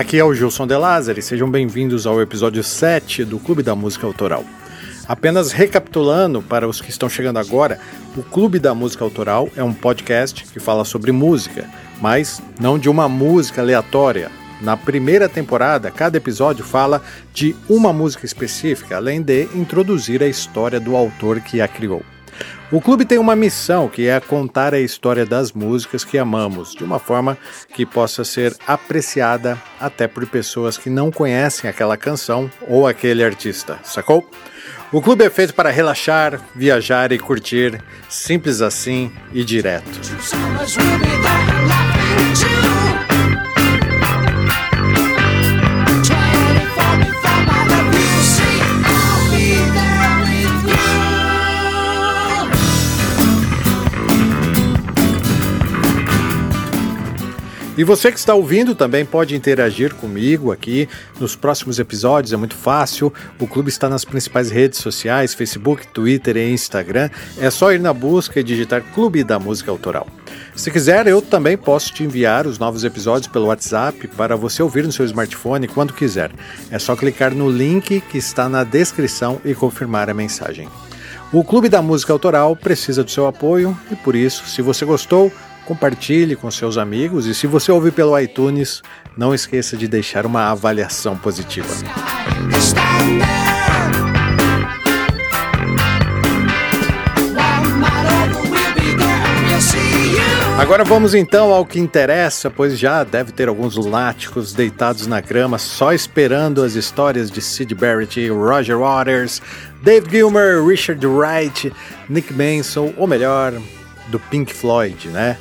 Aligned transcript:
Aqui 0.00 0.18
é 0.18 0.24
o 0.24 0.32
Gilson 0.32 0.66
De 0.66 0.74
Lázari, 0.74 1.20
sejam 1.20 1.50
bem-vindos 1.50 2.06
ao 2.06 2.22
episódio 2.22 2.64
7 2.64 3.22
do 3.22 3.38
Clube 3.38 3.62
da 3.62 3.74
Música 3.74 4.06
Autoral. 4.06 4.42
Apenas 5.06 5.52
recapitulando 5.52 6.40
para 6.40 6.66
os 6.66 6.80
que 6.80 6.88
estão 6.88 7.06
chegando 7.06 7.38
agora, 7.38 7.78
o 8.16 8.22
Clube 8.22 8.58
da 8.58 8.74
Música 8.74 9.04
Autoral 9.04 9.50
é 9.54 9.62
um 9.62 9.74
podcast 9.74 10.46
que 10.46 10.58
fala 10.58 10.86
sobre 10.86 11.12
música, 11.12 11.68
mas 12.00 12.40
não 12.58 12.78
de 12.78 12.88
uma 12.88 13.10
música 13.10 13.60
aleatória. 13.60 14.30
Na 14.62 14.74
primeira 14.74 15.28
temporada, 15.28 15.90
cada 15.90 16.16
episódio 16.16 16.64
fala 16.64 17.02
de 17.34 17.54
uma 17.68 17.92
música 17.92 18.24
específica, 18.24 18.96
além 18.96 19.20
de 19.20 19.50
introduzir 19.54 20.22
a 20.22 20.26
história 20.26 20.80
do 20.80 20.96
autor 20.96 21.40
que 21.40 21.60
a 21.60 21.68
criou. 21.68 22.02
O 22.72 22.80
clube 22.80 23.04
tem 23.04 23.18
uma 23.18 23.34
missão 23.34 23.88
que 23.88 24.06
é 24.06 24.20
contar 24.20 24.72
a 24.74 24.78
história 24.78 25.26
das 25.26 25.50
músicas 25.50 26.04
que 26.04 26.16
amamos 26.16 26.72
de 26.72 26.84
uma 26.84 27.00
forma 27.00 27.36
que 27.74 27.84
possa 27.84 28.22
ser 28.22 28.56
apreciada 28.64 29.60
até 29.80 30.06
por 30.06 30.24
pessoas 30.26 30.78
que 30.78 30.88
não 30.88 31.10
conhecem 31.10 31.68
aquela 31.68 31.96
canção 31.96 32.48
ou 32.68 32.86
aquele 32.86 33.24
artista, 33.24 33.80
sacou? 33.82 34.24
O 34.92 35.02
clube 35.02 35.24
é 35.24 35.30
feito 35.30 35.52
para 35.52 35.70
relaxar, 35.70 36.40
viajar 36.54 37.10
e 37.10 37.18
curtir, 37.18 37.82
simples 38.08 38.60
assim 38.60 39.10
e 39.32 39.42
direto. 39.42 39.90
E 57.80 57.84
você 57.84 58.12
que 58.12 58.18
está 58.18 58.34
ouvindo 58.34 58.74
também 58.74 59.06
pode 59.06 59.34
interagir 59.34 59.94
comigo 59.94 60.52
aqui 60.52 60.86
nos 61.18 61.34
próximos 61.34 61.78
episódios, 61.78 62.30
é 62.30 62.36
muito 62.36 62.54
fácil. 62.54 63.10
O 63.38 63.46
clube 63.46 63.70
está 63.70 63.88
nas 63.88 64.04
principais 64.04 64.50
redes 64.50 64.80
sociais: 64.80 65.32
Facebook, 65.32 65.86
Twitter 65.86 66.36
e 66.36 66.52
Instagram. 66.52 67.08
É 67.38 67.48
só 67.48 67.72
ir 67.72 67.80
na 67.80 67.94
busca 67.94 68.38
e 68.38 68.42
digitar 68.42 68.82
Clube 68.92 69.24
da 69.24 69.38
Música 69.38 69.70
Autoral. 69.70 70.06
Se 70.54 70.70
quiser, 70.70 71.06
eu 71.06 71.22
também 71.22 71.56
posso 71.56 71.90
te 71.94 72.04
enviar 72.04 72.46
os 72.46 72.58
novos 72.58 72.84
episódios 72.84 73.32
pelo 73.32 73.46
WhatsApp 73.46 74.08
para 74.08 74.36
você 74.36 74.62
ouvir 74.62 74.84
no 74.84 74.92
seu 74.92 75.06
smartphone 75.06 75.66
quando 75.66 75.94
quiser. 75.94 76.30
É 76.70 76.78
só 76.78 76.94
clicar 76.94 77.34
no 77.34 77.48
link 77.48 78.02
que 78.02 78.18
está 78.18 78.46
na 78.46 78.62
descrição 78.62 79.40
e 79.42 79.54
confirmar 79.54 80.10
a 80.10 80.12
mensagem. 80.12 80.68
O 81.32 81.42
Clube 81.42 81.70
da 81.70 81.80
Música 81.80 82.12
Autoral 82.12 82.54
precisa 82.54 83.02
do 83.02 83.10
seu 83.10 83.26
apoio 83.26 83.74
e 83.90 83.96
por 83.96 84.14
isso, 84.14 84.46
se 84.48 84.60
você 84.60 84.84
gostou, 84.84 85.32
compartilhe 85.70 86.34
com 86.34 86.50
seus 86.50 86.76
amigos 86.76 87.26
e 87.26 87.34
se 87.34 87.46
você 87.46 87.70
ouve 87.70 87.92
pelo 87.92 88.18
iTunes, 88.18 88.82
não 89.16 89.32
esqueça 89.32 89.76
de 89.76 89.86
deixar 89.86 90.26
uma 90.26 90.50
avaliação 90.50 91.16
positiva. 91.16 91.68
Agora 100.58 100.82
vamos 100.82 101.14
então 101.14 101.52
ao 101.52 101.64
que 101.64 101.78
interessa, 101.78 102.50
pois 102.50 102.76
já 102.76 103.04
deve 103.04 103.30
ter 103.30 103.46
alguns 103.46 103.76
lunáticos 103.76 104.52
deitados 104.52 105.06
na 105.06 105.20
grama 105.20 105.56
só 105.56 105.92
esperando 105.92 106.64
as 106.64 106.74
histórias 106.74 107.30
de 107.30 107.40
Sid 107.40 107.76
Barrett, 107.76 108.28
Roger 108.28 108.76
Waters, 108.76 109.40
Dave 109.84 110.10
Gilmer, 110.10 110.66
Richard 110.66 111.06
Wright, 111.06 111.72
Nick 112.08 112.34
Manson, 112.34 112.92
ou 112.96 113.06
melhor, 113.06 113.52
do 114.08 114.18
Pink 114.18 114.52
Floyd, 114.52 115.06
né? 115.10 115.38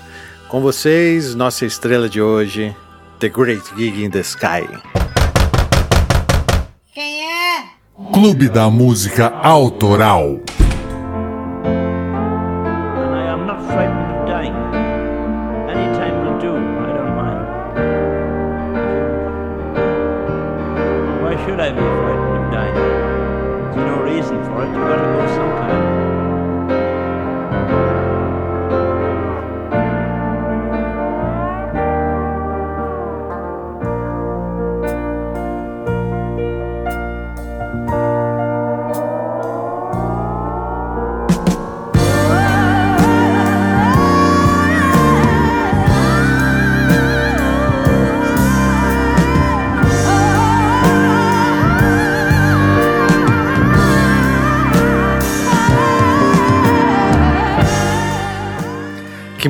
Com 0.50 0.62
vocês, 0.62 1.36
nossa 1.36 1.64
estrela 1.64 2.10
de 2.10 2.20
hoje, 2.20 2.76
The 3.20 3.30
Great 3.30 3.62
Gig 3.78 4.04
in 4.04 4.10
the 4.10 4.22
Sky. 4.22 4.68
Clube 8.12 8.50
da 8.50 8.68
Música 8.68 9.28
Autoral. 9.44 10.40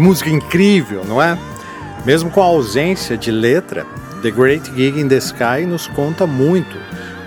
Música 0.10 0.32
incrível, 0.32 1.06
não 1.08 1.22
é? 1.22 1.38
Mesmo 2.04 2.32
com 2.32 2.42
a 2.42 2.46
ausência 2.46 3.16
de 3.16 3.30
letra, 3.30 3.86
The 4.24 4.32
Great 4.32 4.72
Gig 4.76 5.00
in 5.00 5.08
the 5.08 5.18
Sky 5.18 5.68
nos 5.68 5.86
conta 5.86 6.26
muito. 6.26 6.76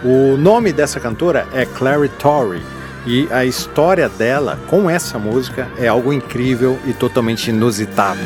O 0.02 0.36
nome 0.36 0.72
dessa 0.72 0.98
cantora 0.98 1.46
é 1.52 1.64
Clary 1.64 2.08
Torrey 2.08 2.60
e 3.06 3.28
a 3.30 3.44
história 3.44 4.08
dela 4.08 4.58
com 4.66 4.90
essa 4.90 5.16
música 5.16 5.68
é 5.78 5.86
algo 5.86 6.12
incrível 6.12 6.76
e 6.84 6.92
totalmente 6.92 7.50
inusitado. 7.50 8.18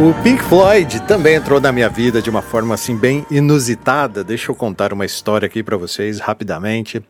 O 0.00 0.14
Pink 0.22 0.42
Floyd 0.44 1.02
também 1.02 1.34
entrou 1.34 1.60
na 1.60 1.70
minha 1.70 1.90
vida 1.90 2.22
de 2.22 2.30
uma 2.30 2.40
forma 2.40 2.74
assim 2.74 2.96
bem 2.96 3.26
inusitada. 3.30 4.24
Deixa 4.24 4.50
eu 4.50 4.54
contar 4.54 4.94
uma 4.94 5.04
história 5.04 5.44
aqui 5.44 5.62
para 5.62 5.76
vocês 5.76 6.18
rapidamente. 6.18 7.04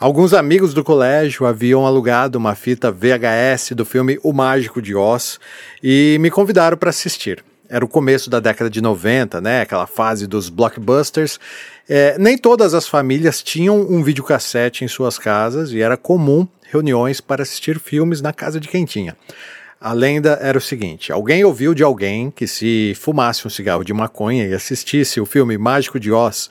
Alguns 0.00 0.32
amigos 0.32 0.72
do 0.72 0.82
colégio 0.82 1.44
haviam 1.44 1.84
alugado 1.84 2.38
uma 2.38 2.54
fita 2.54 2.90
VHS 2.90 3.72
do 3.72 3.84
filme 3.84 4.18
O 4.22 4.32
Mágico 4.32 4.80
de 4.80 4.94
Oz 4.94 5.38
e 5.82 6.16
me 6.20 6.30
convidaram 6.30 6.78
para 6.78 6.88
assistir. 6.88 7.44
Era 7.68 7.84
o 7.84 7.88
começo 7.88 8.30
da 8.30 8.40
década 8.40 8.70
de 8.70 8.80
90, 8.80 9.38
né? 9.42 9.60
Aquela 9.60 9.86
fase 9.86 10.26
dos 10.26 10.48
blockbusters. 10.48 11.38
É, 11.86 12.16
nem 12.18 12.38
todas 12.38 12.72
as 12.72 12.88
famílias 12.88 13.42
tinham 13.42 13.78
um 13.78 14.02
videocassete 14.02 14.86
em 14.86 14.88
suas 14.88 15.18
casas 15.18 15.70
e 15.70 15.82
era 15.82 15.98
comum 15.98 16.48
reuniões 16.70 17.20
para 17.20 17.42
assistir 17.42 17.78
filmes 17.78 18.22
na 18.22 18.32
casa 18.32 18.58
de 18.58 18.68
quem 18.68 18.86
tinha. 18.86 19.14
A 19.82 19.92
lenda 19.92 20.38
era 20.40 20.56
o 20.56 20.60
seguinte: 20.60 21.10
alguém 21.10 21.44
ouviu 21.44 21.74
de 21.74 21.82
alguém 21.82 22.30
que 22.30 22.46
se 22.46 22.94
fumasse 22.94 23.44
um 23.44 23.50
cigarro 23.50 23.82
de 23.82 23.92
maconha 23.92 24.46
e 24.46 24.54
assistisse 24.54 25.20
o 25.20 25.26
filme 25.26 25.58
Mágico 25.58 25.98
de 25.98 26.12
Oz, 26.12 26.48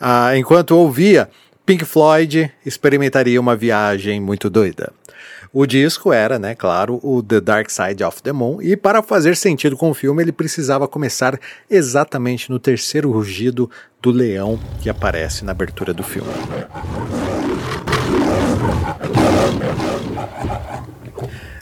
ah, 0.00 0.36
enquanto 0.36 0.72
ouvia, 0.72 1.30
Pink 1.64 1.84
Floyd 1.84 2.52
experimentaria 2.66 3.40
uma 3.40 3.54
viagem 3.54 4.20
muito 4.20 4.50
doida. 4.50 4.92
O 5.52 5.64
disco 5.64 6.12
era, 6.12 6.40
né, 6.40 6.56
claro, 6.56 6.98
o 7.04 7.22
The 7.22 7.40
Dark 7.40 7.70
Side 7.70 8.02
of 8.02 8.20
the 8.20 8.32
Moon, 8.32 8.60
e 8.60 8.76
para 8.76 9.00
fazer 9.00 9.36
sentido 9.36 9.76
com 9.76 9.90
o 9.90 9.94
filme, 9.94 10.20
ele 10.20 10.32
precisava 10.32 10.88
começar 10.88 11.38
exatamente 11.70 12.50
no 12.50 12.58
terceiro 12.58 13.12
rugido 13.12 13.70
do 14.00 14.10
leão 14.10 14.58
que 14.82 14.90
aparece 14.90 15.44
na 15.44 15.52
abertura 15.52 15.94
do 15.94 16.02
filme. 16.02 16.32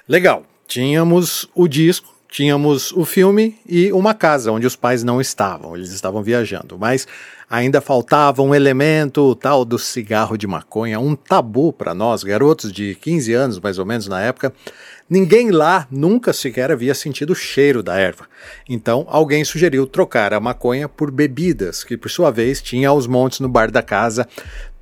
Legal. 0.08 0.49
Tínhamos 0.70 1.48
o 1.52 1.66
disco, 1.66 2.14
tínhamos 2.28 2.92
o 2.92 3.04
filme 3.04 3.58
e 3.68 3.92
uma 3.92 4.14
casa 4.14 4.52
onde 4.52 4.68
os 4.68 4.76
pais 4.76 5.02
não 5.02 5.20
estavam, 5.20 5.76
eles 5.76 5.90
estavam 5.90 6.22
viajando, 6.22 6.78
mas 6.78 7.08
ainda 7.50 7.80
faltava 7.80 8.40
um 8.40 8.54
elemento 8.54 9.20
o 9.20 9.34
tal 9.34 9.64
do 9.64 9.76
cigarro 9.80 10.38
de 10.38 10.46
maconha, 10.46 11.00
um 11.00 11.16
tabu 11.16 11.72
para 11.72 11.92
nós, 11.92 12.22
garotos 12.22 12.72
de 12.72 12.94
15 12.94 13.32
anos 13.34 13.58
mais 13.58 13.80
ou 13.80 13.84
menos 13.84 14.06
na 14.06 14.20
época. 14.20 14.52
Ninguém 15.10 15.50
lá 15.50 15.88
nunca 15.90 16.32
sequer 16.32 16.70
havia 16.70 16.94
sentido 16.94 17.30
o 17.30 17.34
cheiro 17.34 17.82
da 17.82 17.98
erva. 17.98 18.28
Então, 18.68 19.04
alguém 19.08 19.44
sugeriu 19.44 19.84
trocar 19.84 20.32
a 20.32 20.38
maconha 20.38 20.88
por 20.88 21.10
bebidas, 21.10 21.82
que 21.82 21.96
por 21.96 22.08
sua 22.08 22.30
vez 22.30 22.62
tinha 22.62 22.90
aos 22.90 23.08
montes 23.08 23.40
no 23.40 23.48
bar 23.48 23.72
da 23.72 23.82
casa. 23.82 24.28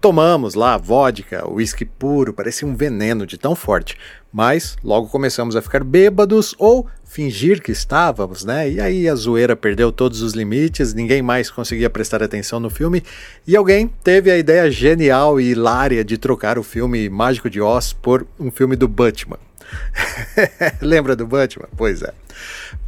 Tomamos 0.00 0.54
lá 0.54 0.76
vodka, 0.76 1.50
uísque 1.50 1.84
puro, 1.84 2.32
parecia 2.32 2.68
um 2.68 2.76
veneno 2.76 3.26
de 3.26 3.36
tão 3.36 3.56
forte. 3.56 3.98
Mas 4.32 4.76
logo 4.84 5.08
começamos 5.08 5.56
a 5.56 5.62
ficar 5.62 5.82
bêbados 5.82 6.54
ou 6.56 6.86
fingir 7.04 7.60
que 7.60 7.72
estávamos, 7.72 8.44
né? 8.44 8.70
E 8.70 8.80
aí 8.80 9.08
a 9.08 9.14
zoeira 9.16 9.56
perdeu 9.56 9.90
todos 9.90 10.22
os 10.22 10.34
limites, 10.34 10.94
ninguém 10.94 11.20
mais 11.20 11.50
conseguia 11.50 11.90
prestar 11.90 12.22
atenção 12.22 12.60
no 12.60 12.70
filme 12.70 13.02
e 13.44 13.56
alguém 13.56 13.90
teve 14.04 14.30
a 14.30 14.38
ideia 14.38 14.70
genial 14.70 15.40
e 15.40 15.50
hilária 15.50 16.04
de 16.04 16.16
trocar 16.16 16.58
o 16.58 16.62
filme 16.62 17.08
Mágico 17.08 17.50
de 17.50 17.60
Oz 17.60 17.92
por 17.92 18.24
um 18.38 18.52
filme 18.52 18.76
do 18.76 18.86
Batman. 18.86 19.47
Lembra 20.80 21.14
do 21.14 21.26
Batman? 21.26 21.68
Pois 21.76 22.02
é. 22.02 22.12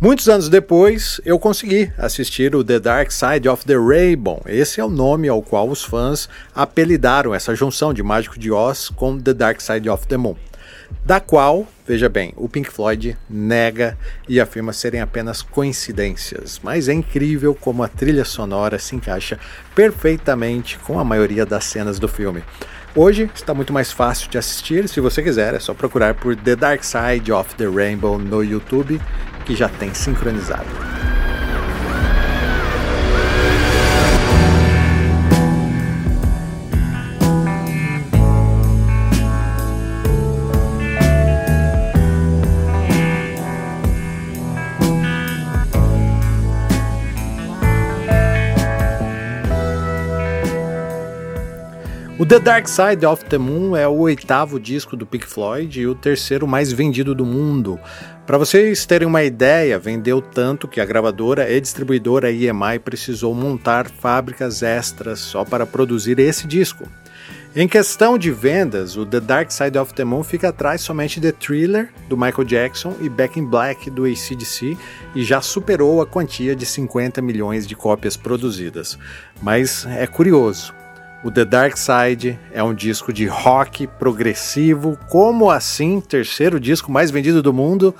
Muitos 0.00 0.28
anos 0.28 0.48
depois, 0.48 1.20
eu 1.24 1.38
consegui 1.38 1.92
assistir 1.98 2.54
o 2.54 2.64
The 2.64 2.78
Dark 2.80 3.10
Side 3.10 3.48
of 3.48 3.64
the 3.64 3.76
Rainbow. 3.76 4.42
Esse 4.46 4.80
é 4.80 4.84
o 4.84 4.90
nome 4.90 5.28
ao 5.28 5.42
qual 5.42 5.68
os 5.68 5.82
fãs 5.84 6.28
apelidaram 6.54 7.34
essa 7.34 7.54
junção 7.54 7.92
de 7.92 8.02
Mágico 8.02 8.38
de 8.38 8.50
Oz 8.50 8.88
com 8.88 9.18
The 9.18 9.34
Dark 9.34 9.60
Side 9.60 9.88
of 9.88 10.06
the 10.06 10.16
Moon. 10.16 10.36
Da 11.04 11.20
qual, 11.20 11.66
veja 11.86 12.08
bem, 12.08 12.32
o 12.36 12.48
Pink 12.48 12.70
Floyd 12.70 13.16
nega 13.28 13.96
e 14.28 14.40
afirma 14.40 14.72
serem 14.72 15.00
apenas 15.00 15.40
coincidências, 15.40 16.60
mas 16.62 16.88
é 16.88 16.92
incrível 16.92 17.54
como 17.54 17.82
a 17.82 17.88
trilha 17.88 18.24
sonora 18.24 18.78
se 18.78 18.94
encaixa 18.96 19.38
perfeitamente 19.74 20.78
com 20.78 20.98
a 20.98 21.04
maioria 21.04 21.46
das 21.46 21.64
cenas 21.64 21.98
do 21.98 22.08
filme. 22.08 22.42
Hoje 22.94 23.30
está 23.32 23.54
muito 23.54 23.72
mais 23.72 23.92
fácil 23.92 24.28
de 24.28 24.36
assistir, 24.36 24.88
se 24.88 24.98
você 24.98 25.22
quiser, 25.22 25.54
é 25.54 25.60
só 25.60 25.72
procurar 25.72 26.14
por 26.14 26.34
The 26.34 26.56
Dark 26.56 26.82
Side 26.82 27.30
of 27.30 27.54
the 27.54 27.66
Rainbow 27.66 28.18
no 28.18 28.42
YouTube, 28.42 29.00
que 29.46 29.54
já 29.54 29.68
tem 29.68 29.94
sincronizado. 29.94 30.66
O 52.20 52.26
The 52.26 52.38
Dark 52.38 52.68
Side 52.68 53.06
of 53.06 53.24
the 53.24 53.38
Moon 53.38 53.74
é 53.74 53.88
o 53.88 53.96
oitavo 54.00 54.60
disco 54.60 54.94
do 54.94 55.06
Pink 55.06 55.26
Floyd 55.26 55.80
e 55.80 55.86
o 55.86 55.94
terceiro 55.94 56.46
mais 56.46 56.70
vendido 56.70 57.14
do 57.14 57.24
mundo. 57.24 57.80
Para 58.26 58.36
vocês 58.36 58.84
terem 58.84 59.08
uma 59.08 59.22
ideia, 59.22 59.78
vendeu 59.78 60.20
tanto 60.20 60.68
que 60.68 60.82
a 60.82 60.84
gravadora 60.84 61.50
e 61.50 61.58
distribuidora 61.58 62.30
EMI 62.30 62.78
precisou 62.84 63.34
montar 63.34 63.88
fábricas 63.88 64.62
extras 64.62 65.18
só 65.18 65.46
para 65.46 65.64
produzir 65.64 66.18
esse 66.18 66.46
disco. 66.46 66.86
Em 67.56 67.66
questão 67.66 68.18
de 68.18 68.30
vendas, 68.30 68.98
o 68.98 69.06
The 69.06 69.20
Dark 69.20 69.50
Side 69.50 69.78
of 69.78 69.94
the 69.94 70.04
Moon 70.04 70.22
fica 70.22 70.50
atrás 70.50 70.82
somente 70.82 71.18
de 71.18 71.32
Thriller, 71.32 71.88
do 72.06 72.18
Michael 72.18 72.44
Jackson, 72.44 72.96
e 73.00 73.08
Back 73.08 73.40
in 73.40 73.46
Black, 73.46 73.88
do 73.90 74.04
ACDC, 74.04 74.76
e 75.14 75.24
já 75.24 75.40
superou 75.40 76.02
a 76.02 76.06
quantia 76.06 76.54
de 76.54 76.66
50 76.66 77.22
milhões 77.22 77.66
de 77.66 77.74
cópias 77.74 78.14
produzidas. 78.14 78.98
Mas 79.40 79.86
é 79.86 80.06
curioso, 80.06 80.74
o 81.22 81.30
The 81.30 81.44
Dark 81.44 81.76
Side 81.76 82.38
é 82.52 82.62
um 82.62 82.74
disco 82.74 83.12
de 83.12 83.26
rock 83.26 83.86
progressivo, 83.86 84.98
como 85.08 85.50
assim, 85.50 86.00
terceiro 86.00 86.58
disco 86.58 86.90
mais 86.90 87.10
vendido 87.10 87.42
do 87.42 87.52
mundo. 87.52 87.94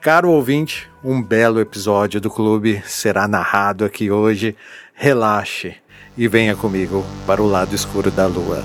Caro 0.00 0.30
ouvinte, 0.30 0.88
um 1.02 1.22
belo 1.22 1.60
episódio 1.60 2.20
do 2.20 2.30
clube 2.30 2.82
será 2.86 3.26
narrado 3.26 3.84
aqui 3.84 4.10
hoje. 4.10 4.56
Relaxe 4.94 5.74
e 6.16 6.28
venha 6.28 6.54
comigo 6.54 7.04
para 7.26 7.42
o 7.42 7.46
lado 7.46 7.74
escuro 7.74 8.10
da 8.10 8.26
lua. 8.26 8.62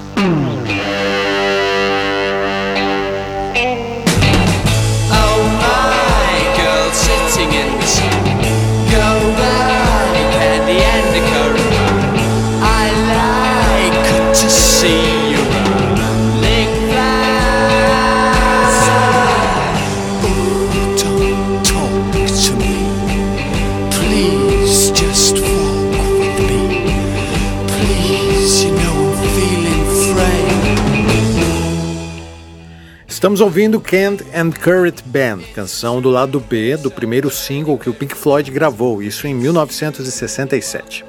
Estamos 33.26 33.42
ouvindo 33.42 33.82
Canned 33.82 34.24
and 34.36 34.52
Current 34.52 35.02
Band, 35.04 35.40
canção 35.56 36.00
do 36.00 36.12
lado 36.12 36.40
B 36.40 36.78
do 36.78 36.92
primeiro 36.92 37.32
single 37.32 37.76
que 37.76 37.90
o 37.90 37.94
Pink 37.96 38.14
Floyd 38.14 38.52
gravou, 38.52 39.02
isso 39.02 39.26
em 39.26 39.34
1967. 39.34 41.04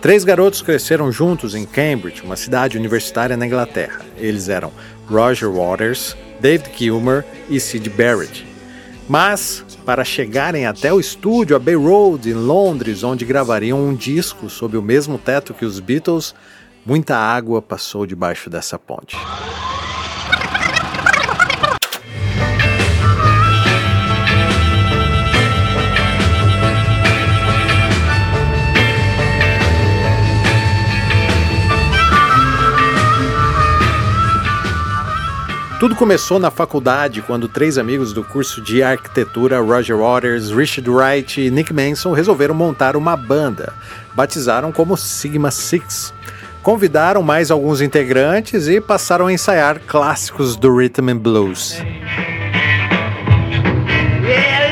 Três 0.00 0.24
garotos 0.24 0.62
cresceram 0.62 1.12
juntos 1.12 1.54
em 1.54 1.66
Cambridge, 1.66 2.22
uma 2.22 2.36
cidade 2.36 2.78
universitária 2.78 3.36
na 3.36 3.46
Inglaterra. 3.46 4.00
Eles 4.16 4.48
eram 4.48 4.72
Roger 5.06 5.50
Waters, 5.50 6.16
David 6.40 6.70
Gilmour 6.74 7.22
e 7.50 7.60
Sid 7.60 7.90
Barrett. 7.90 8.46
Mas, 9.06 9.62
para 9.84 10.04
chegarem 10.04 10.64
até 10.64 10.90
o 10.90 10.98
estúdio 10.98 11.54
Abbey 11.54 11.74
Road, 11.74 12.30
em 12.30 12.32
Londres, 12.32 13.04
onde 13.04 13.26
gravariam 13.26 13.78
um 13.78 13.94
disco 13.94 14.48
sob 14.48 14.74
o 14.78 14.82
mesmo 14.82 15.18
teto 15.18 15.52
que 15.52 15.66
os 15.66 15.80
Beatles, 15.80 16.34
muita 16.86 17.14
água 17.14 17.60
passou 17.60 18.06
debaixo 18.06 18.48
dessa 18.48 18.78
ponte. 18.78 19.18
Tudo 35.82 35.96
começou 35.96 36.38
na 36.38 36.48
faculdade 36.48 37.20
quando 37.22 37.48
três 37.48 37.76
amigos 37.76 38.12
do 38.12 38.22
curso 38.22 38.62
de 38.62 38.84
arquitetura, 38.84 39.58
Roger 39.58 39.96
Waters, 39.96 40.52
Richard 40.52 40.88
Wright 40.88 41.40
e 41.40 41.50
Nick 41.50 41.72
Manson, 41.72 42.12
resolveram 42.12 42.54
montar 42.54 42.94
uma 42.94 43.16
banda. 43.16 43.72
Batizaram 44.14 44.70
como 44.70 44.96
Sigma 44.96 45.50
Six. 45.50 46.14
Convidaram 46.62 47.20
mais 47.20 47.50
alguns 47.50 47.80
integrantes 47.80 48.68
e 48.68 48.80
passaram 48.80 49.26
a 49.26 49.32
ensaiar 49.32 49.80
clássicos 49.80 50.54
do 50.54 50.72
rhythm 50.72 51.10
and 51.10 51.18
blues. 51.18 51.82
Yeah, 54.22 54.62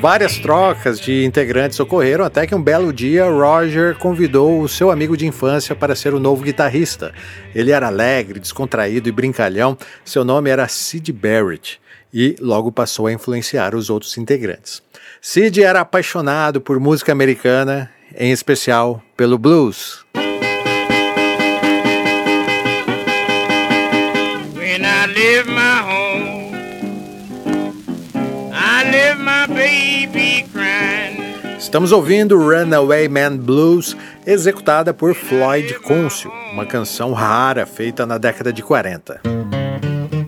Várias 0.00 0.38
trocas 0.38 0.98
de 0.98 1.26
integrantes 1.26 1.78
ocorreram 1.78 2.24
até 2.24 2.46
que 2.46 2.54
um 2.54 2.62
belo 2.62 2.90
dia 2.90 3.26
Roger 3.28 3.94
convidou 3.98 4.62
o 4.62 4.68
seu 4.68 4.90
amigo 4.90 5.14
de 5.14 5.26
infância 5.26 5.76
para 5.76 5.94
ser 5.94 6.14
o 6.14 6.18
novo 6.18 6.42
guitarrista. 6.42 7.12
Ele 7.54 7.70
era 7.70 7.88
alegre, 7.88 8.40
descontraído 8.40 9.10
e 9.10 9.12
brincalhão. 9.12 9.76
Seu 10.02 10.24
nome 10.24 10.48
era 10.48 10.66
Sid 10.68 11.12
Barrett 11.12 11.78
e 12.14 12.34
logo 12.40 12.72
passou 12.72 13.08
a 13.08 13.12
influenciar 13.12 13.74
os 13.74 13.90
outros 13.90 14.16
integrantes. 14.16 14.82
Sid 15.20 15.62
era 15.62 15.82
apaixonado 15.82 16.62
por 16.62 16.80
música 16.80 17.12
americana, 17.12 17.90
em 18.16 18.32
especial 18.32 19.02
pelo 19.18 19.36
blues. 19.36 20.02
When 24.56 24.82
I 24.82 25.06
leave 25.14 25.46
my 25.46 25.69
Estamos 31.70 31.92
ouvindo 31.92 32.36
Runaway 32.36 33.08
Man 33.08 33.36
Blues, 33.36 33.96
executada 34.26 34.92
por 34.92 35.14
Floyd 35.14 35.72
Council, 35.74 36.28
uma 36.52 36.66
canção 36.66 37.12
rara 37.12 37.64
feita 37.64 38.04
na 38.04 38.18
década 38.18 38.52
de 38.52 38.60
40. 38.60 39.20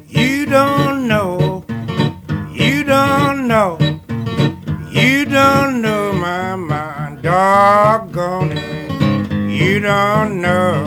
You 0.09 0.47
don't 0.47 1.09
know, 1.09 1.65
you 2.55 2.85
don't 2.85 3.49
know, 3.49 3.77
you 4.93 5.27
don't 5.27 5.81
know 5.81 6.13
my 6.13 6.55
mind, 6.55 7.23
doggone 7.23 8.53
it. 8.53 8.93
You 9.51 9.81
don't 9.81 10.41
know, 10.41 10.85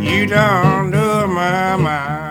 you 0.00 0.26
don't 0.26 0.90
know 0.90 1.28
my 1.28 1.76
mind. 1.76 2.29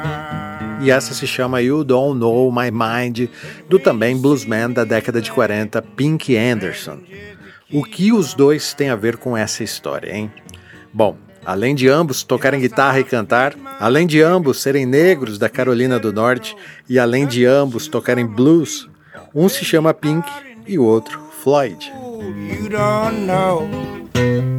E 0.82 0.92
essa 0.92 1.14
se 1.14 1.28
chama 1.28 1.62
You 1.62 1.84
Don't 1.84 2.20
Know 2.20 2.52
My 2.52 2.72
Mind, 2.72 3.30
do 3.68 3.78
também 3.78 4.18
bluesman 4.18 4.72
da 4.72 4.84
década 4.84 5.22
de 5.22 5.32
40, 5.32 5.82
Pink 5.82 6.38
Anderson. 6.38 7.00
O 7.72 7.84
que 7.84 8.12
os 8.14 8.34
dois 8.34 8.74
têm 8.74 8.90
a 8.90 8.96
ver 8.96 9.18
com 9.18 9.36
essa 9.36 9.64
história, 9.64 10.16
hein? 10.16 10.32
Bom, 10.94 11.18
além 11.46 11.76
de 11.76 11.88
ambos 11.88 12.24
tocarem 12.24 12.62
guitarra 12.62 13.00
e 13.00 13.04
cantar, 13.04 13.56
além 13.80 14.08
de 14.08 14.22
ambos 14.22 14.62
serem 14.62 14.86
negros 14.86 15.38
da 15.38 15.50
Carolina 15.50 16.00
do 16.00 16.14
Norte 16.14 16.56
e 16.88 16.98
além 16.98 17.28
de 17.28 17.46
ambos 17.46 17.88
tocarem 17.88 18.26
blues, 18.26 18.90
um 19.36 19.48
se 19.50 19.64
chama 19.66 19.94
Pink 19.94 20.28
e 20.66 20.80
o 20.80 20.84
outro 20.84 21.20
Floyd. 21.44 21.92
You 21.92 22.70
don't 22.70 23.26
know, 23.26 23.68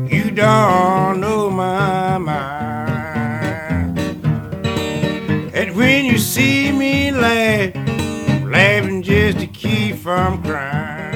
you 0.09 0.31
don't 0.31 1.21
know 1.21 1.50
my 1.50 2.19
mind. 2.19 2.70
See 6.31 6.71
me 6.71 7.11
laugh, 7.11 7.75
laughing 8.47 9.03
just 9.03 9.41
to 9.41 9.49
keep 9.49 9.97
from 9.97 10.41
crying. 10.43 11.11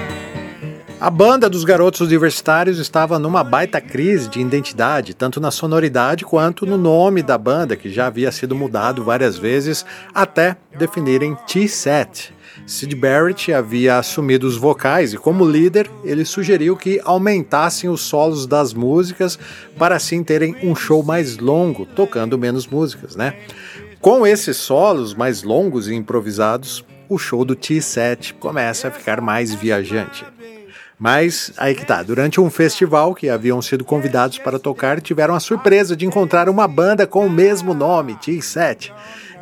A 1.01 1.11
banda 1.11 1.49
dos 1.49 1.65
garotos 1.65 2.01
universitários 2.01 2.79
estava 2.79 3.19
numa 3.19 3.45
baita 3.45 3.81
crise 3.81 4.29
de 4.29 4.41
identidade, 4.41 5.15
tanto 5.15 5.41
na 5.41 5.51
sonoridade 5.51 6.25
quanto 6.25 6.67
no 6.67 6.79
nome 6.79 7.23
da 7.23 7.37
banda, 7.37 7.77
que 7.77 7.91
já 7.91 8.07
havia 8.07 8.33
sido 8.33 8.57
mudado 8.57 9.05
várias 9.05 9.37
vezes 9.37 9.85
até 10.13 10.57
definirem 10.79 11.37
T-Set. 11.47 12.33
Sid 12.67 12.95
Barrett 12.95 13.53
havia 13.53 13.99
assumido 13.99 14.47
os 14.47 14.57
vocais 14.57 15.13
e, 15.13 15.19
como 15.19 15.45
líder, 15.45 15.91
ele 16.03 16.25
sugeriu 16.25 16.77
que 16.77 17.01
aumentassem 17.05 17.91
os 17.91 18.01
solos 18.01 18.47
das 18.47 18.73
músicas 18.73 19.39
para 19.77 19.97
assim 19.97 20.25
terem 20.25 20.57
um 20.63 20.75
show 20.75 21.03
mais 21.03 21.37
longo, 21.37 21.85
tocando 21.85 22.39
menos 22.39 22.67
músicas, 22.67 23.15
né? 23.15 23.35
Com 24.05 24.27
esses 24.27 24.59
solos 24.59 25.15
mais 25.15 25.43
longos 25.43 25.89
e 25.89 25.95
improvisados, 25.95 26.85
o 27.09 27.17
show 27.17 27.43
do 27.43 27.57
T-Set 27.57 28.35
começa 28.35 28.89
a 28.89 28.91
ficar 28.91 29.19
mais 29.19 29.55
viajante. 29.55 30.27
Mas 30.99 31.55
aí 31.57 31.75
que 31.75 31.87
tá, 31.87 32.03
durante 32.03 32.39
um 32.39 32.51
festival 32.51 33.15
que 33.15 33.31
haviam 33.31 33.63
sido 33.63 33.83
convidados 33.83 34.37
para 34.37 34.59
tocar, 34.59 35.01
tiveram 35.01 35.35
a 35.35 35.41
surpresa 35.41 35.97
de 35.97 36.05
encontrar 36.05 36.51
uma 36.51 36.69
banda 36.69 37.07
com 37.07 37.25
o 37.25 37.31
mesmo 37.31 37.73
nome, 37.73 38.13
T7. 38.17 38.93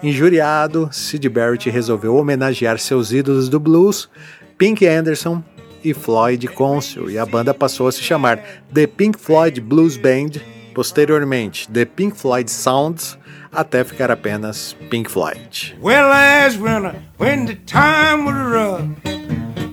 Injuriado, 0.01 0.89
Sid 0.93 1.29
Barrett 1.29 1.69
resolveu 1.69 2.15
homenagear 2.15 2.79
seus 2.79 3.11
ídolos 3.11 3.49
do 3.49 3.59
blues, 3.59 4.09
Pink 4.57 4.87
Anderson 4.87 5.43
e 5.83 5.93
Floyd 5.93 6.47
Council, 6.47 7.11
e 7.11 7.19
a 7.19 7.27
banda 7.27 7.53
passou 7.53 7.89
a 7.89 7.93
se 7.93 8.01
chamar 8.01 8.41
The 8.73 8.87
Pink 8.87 9.19
Floyd 9.19 9.61
Blues 9.61 9.97
Band, 9.97 10.41
posteriormente 10.73 11.69
The 11.69 11.85
Pink 11.85 12.17
Floyd 12.17 12.49
Sounds, 12.49 13.21
até 13.53 13.85
ficar 13.85 14.11
apenas 14.11 14.75
Pink 14.89 15.11
Floyd. 15.11 15.77
Well, 15.83 16.09
last 16.09 16.59
winter, 16.59 16.95
when 17.19 17.45
the 17.45 17.57
time 17.67 18.25
was 18.25 18.35
rough, 18.35 18.83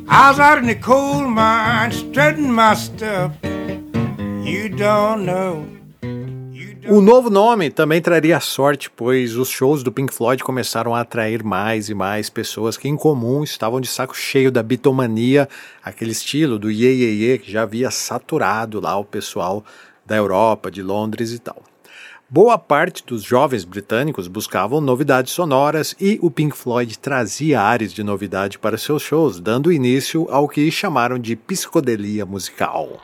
I 0.07 0.29
was 0.29 0.39
out 0.39 0.59
in 0.61 0.67
the 0.67 0.75
coal 0.75 1.27
mine 1.27 1.91
strutting 1.91 2.51
my 2.51 2.75
stuff. 2.75 3.31
You 4.43 4.69
don't 4.69 5.25
know. 5.25 5.79
O 6.89 7.01
novo 7.01 7.29
nome 7.29 7.69
também 7.69 8.01
traria 8.01 8.39
sorte, 8.39 8.89
pois 8.89 9.37
os 9.37 9.47
shows 9.47 9.83
do 9.83 9.91
Pink 9.91 10.11
Floyd 10.11 10.43
começaram 10.43 10.95
a 10.95 11.01
atrair 11.01 11.43
mais 11.43 11.87
e 11.87 11.93
mais 11.93 12.31
pessoas 12.31 12.77
que, 12.77 12.89
em 12.89 12.95
comum, 12.95 13.43
estavam 13.43 13.79
de 13.79 13.87
saco 13.87 14.17
cheio 14.17 14.51
da 14.51 14.63
bitomania, 14.63 15.47
aquele 15.83 16.11
estilo 16.11 16.57
do 16.57 16.71
Ye 16.71 16.87
Ye 16.87 17.25
Ye 17.25 17.37
que 17.37 17.51
já 17.51 17.61
havia 17.61 17.91
saturado 17.91 18.81
lá 18.81 18.97
o 18.97 19.05
pessoal 19.05 19.63
da 20.03 20.15
Europa, 20.15 20.71
de 20.71 20.81
Londres 20.81 21.31
e 21.31 21.37
tal. 21.37 21.68
Boa 22.31 22.59
parte 22.59 23.03
dos 23.03 23.23
jovens 23.23 23.65
britânicos 23.65 24.27
buscavam 24.27 24.79
novidades 24.79 25.33
sonoras 25.33 25.95
e 25.99 26.19
o 26.21 26.29
Pink 26.29 26.55
Floyd 26.55 26.99
trazia 26.99 27.59
áreas 27.59 27.91
de 27.91 28.03
novidade 28.03 28.59
para 28.59 28.77
seus 28.77 29.01
shows, 29.01 29.39
dando 29.39 29.71
início 29.71 30.27
ao 30.29 30.47
que 30.47 30.69
chamaram 30.69 31.17
de 31.17 31.35
psicodelia 31.35 32.27
musical. 32.27 33.01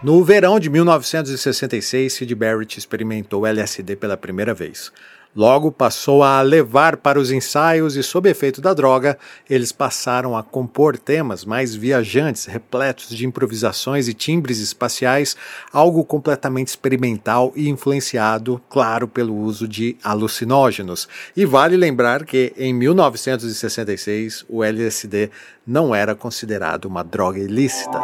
No 0.00 0.22
verão 0.22 0.60
de 0.60 0.70
1966, 0.70 2.12
Sid 2.12 2.32
Barrett 2.36 2.78
experimentou 2.78 3.44
LSD 3.44 3.96
pela 3.96 4.16
primeira 4.16 4.54
vez. 4.54 4.92
Logo 5.36 5.70
passou 5.70 6.22
a 6.22 6.40
levar 6.40 6.96
para 6.96 7.20
os 7.20 7.30
ensaios 7.30 7.94
e, 7.94 8.02
sob 8.02 8.30
efeito 8.30 8.62
da 8.62 8.72
droga, 8.72 9.18
eles 9.50 9.70
passaram 9.70 10.34
a 10.34 10.42
compor 10.42 10.96
temas 10.96 11.44
mais 11.44 11.74
viajantes, 11.74 12.46
repletos 12.46 13.10
de 13.10 13.26
improvisações 13.26 14.08
e 14.08 14.14
timbres 14.14 14.60
espaciais, 14.60 15.36
algo 15.70 16.02
completamente 16.04 16.68
experimental 16.68 17.52
e 17.54 17.68
influenciado, 17.68 18.58
claro, 18.70 19.06
pelo 19.06 19.36
uso 19.36 19.68
de 19.68 19.98
alucinógenos. 20.02 21.06
E 21.36 21.44
vale 21.44 21.76
lembrar 21.76 22.24
que, 22.24 22.54
em 22.56 22.72
1966, 22.72 24.46
o 24.48 24.64
LSD 24.64 25.30
não 25.66 25.94
era 25.94 26.14
considerado 26.14 26.86
uma 26.86 27.04
droga 27.04 27.38
ilícita. 27.38 28.00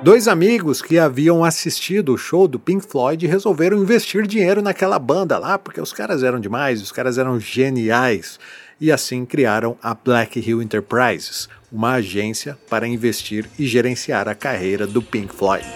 Dois 0.00 0.28
amigos 0.28 0.80
que 0.80 0.96
haviam 0.96 1.42
assistido 1.44 2.14
o 2.14 2.18
show 2.18 2.46
do 2.46 2.58
Pink 2.58 2.86
Floyd 2.86 3.26
resolveram 3.26 3.78
investir 3.78 4.28
dinheiro 4.28 4.62
naquela 4.62 4.96
banda 4.96 5.36
lá, 5.38 5.58
porque 5.58 5.80
os 5.80 5.92
caras 5.92 6.22
eram 6.22 6.38
demais, 6.38 6.80
os 6.80 6.92
caras 6.92 7.18
eram 7.18 7.40
geniais. 7.40 8.38
E 8.80 8.92
assim 8.92 9.24
criaram 9.26 9.76
a 9.82 9.94
Black 9.94 10.38
Hill 10.38 10.62
Enterprises, 10.62 11.48
uma 11.70 11.94
agência 11.94 12.56
para 12.70 12.86
investir 12.86 13.50
e 13.58 13.66
gerenciar 13.66 14.28
a 14.28 14.36
carreira 14.36 14.86
do 14.86 15.02
Pink 15.02 15.34
Floyd. 15.34 15.66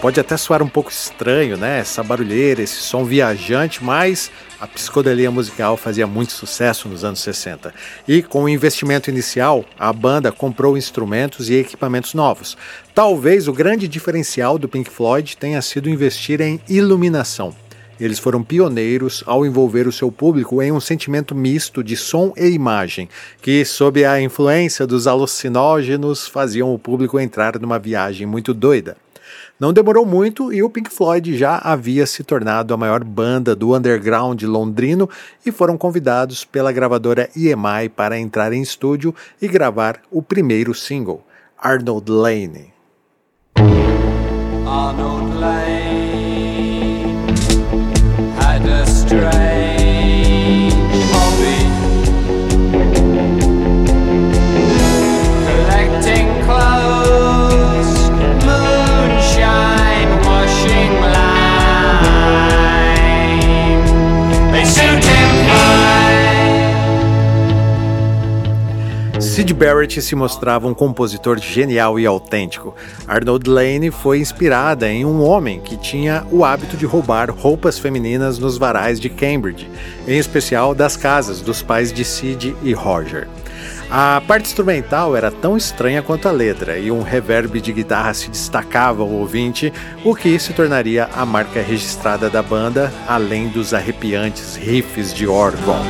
Pode 0.00 0.18
até 0.18 0.34
soar 0.34 0.62
um 0.62 0.68
pouco 0.68 0.90
estranho, 0.90 1.58
né? 1.58 1.80
Essa 1.80 2.02
barulheira, 2.02 2.62
esse 2.62 2.76
som 2.76 3.04
viajante, 3.04 3.84
mas 3.84 4.30
a 4.58 4.66
psicodelia 4.66 5.30
musical 5.30 5.76
fazia 5.76 6.06
muito 6.06 6.32
sucesso 6.32 6.88
nos 6.88 7.04
anos 7.04 7.20
60. 7.20 7.74
E 8.08 8.22
com 8.22 8.44
o 8.44 8.48
investimento 8.48 9.10
inicial, 9.10 9.62
a 9.78 9.92
banda 9.92 10.32
comprou 10.32 10.78
instrumentos 10.78 11.50
e 11.50 11.54
equipamentos 11.56 12.14
novos. 12.14 12.56
Talvez 12.94 13.46
o 13.46 13.52
grande 13.52 13.86
diferencial 13.86 14.56
do 14.56 14.70
Pink 14.70 14.88
Floyd 14.88 15.36
tenha 15.36 15.60
sido 15.60 15.90
investir 15.90 16.40
em 16.40 16.58
iluminação. 16.66 17.54
Eles 18.00 18.18
foram 18.18 18.42
pioneiros 18.42 19.22
ao 19.26 19.44
envolver 19.44 19.86
o 19.86 19.92
seu 19.92 20.10
público 20.10 20.62
em 20.62 20.72
um 20.72 20.80
sentimento 20.80 21.34
misto 21.34 21.84
de 21.84 21.94
som 21.94 22.32
e 22.38 22.48
imagem, 22.48 23.06
que, 23.42 23.66
sob 23.66 24.02
a 24.02 24.18
influência 24.18 24.86
dos 24.86 25.06
alucinógenos, 25.06 26.26
faziam 26.26 26.72
o 26.72 26.78
público 26.78 27.20
entrar 27.20 27.58
numa 27.58 27.78
viagem 27.78 28.26
muito 28.26 28.54
doida. 28.54 28.96
Não 29.60 29.74
demorou 29.74 30.06
muito 30.06 30.50
e 30.50 30.62
o 30.62 30.70
Pink 30.70 30.88
Floyd 30.90 31.36
já 31.36 31.58
havia 31.58 32.06
se 32.06 32.24
tornado 32.24 32.72
a 32.72 32.78
maior 32.78 33.04
banda 33.04 33.54
do 33.54 33.76
underground 33.76 34.42
londrino 34.44 35.06
e 35.44 35.52
foram 35.52 35.76
convidados 35.76 36.46
pela 36.46 36.72
gravadora 36.72 37.28
EMI 37.36 37.90
para 37.94 38.18
entrar 38.18 38.54
em 38.54 38.62
estúdio 38.62 39.14
e 39.40 39.46
gravar 39.46 40.00
o 40.10 40.22
primeiro 40.22 40.72
single, 40.72 41.22
Arnold 41.58 42.10
Lane. 42.10 42.72
Arnold 44.66 45.34
Lane 45.38 45.80
Sid 69.40 69.54
Barrett 69.54 70.02
se 70.02 70.14
mostrava 70.14 70.68
um 70.68 70.74
compositor 70.74 71.38
genial 71.38 71.98
e 71.98 72.04
autêntico. 72.04 72.74
Arnold 73.08 73.48
Lane 73.48 73.90
foi 73.90 74.18
inspirada 74.18 74.86
em 74.86 75.06
um 75.06 75.22
homem 75.22 75.60
que 75.60 75.78
tinha 75.78 76.26
o 76.30 76.44
hábito 76.44 76.76
de 76.76 76.84
roubar 76.84 77.30
roupas 77.30 77.78
femininas 77.78 78.38
nos 78.38 78.58
varais 78.58 79.00
de 79.00 79.08
Cambridge, 79.08 79.66
em 80.06 80.18
especial 80.18 80.74
das 80.74 80.94
casas 80.94 81.40
dos 81.40 81.62
pais 81.62 81.90
de 81.90 82.04
Sid 82.04 82.54
e 82.62 82.74
Roger. 82.74 83.26
A 83.90 84.22
parte 84.28 84.44
instrumental 84.44 85.16
era 85.16 85.30
tão 85.30 85.56
estranha 85.56 86.02
quanto 86.02 86.28
a 86.28 86.32
letra, 86.32 86.76
e 86.76 86.90
um 86.90 87.00
reverb 87.00 87.62
de 87.62 87.72
guitarra 87.72 88.12
se 88.12 88.28
destacava 88.28 89.02
ao 89.02 89.08
ouvinte, 89.08 89.72
o 90.04 90.14
que 90.14 90.38
se 90.38 90.52
tornaria 90.52 91.08
a 91.14 91.24
marca 91.24 91.62
registrada 91.62 92.28
da 92.28 92.42
banda, 92.42 92.92
além 93.08 93.48
dos 93.48 93.72
arrepiantes 93.72 94.56
riffs 94.56 95.14
de 95.14 95.26
órgão. 95.26 95.80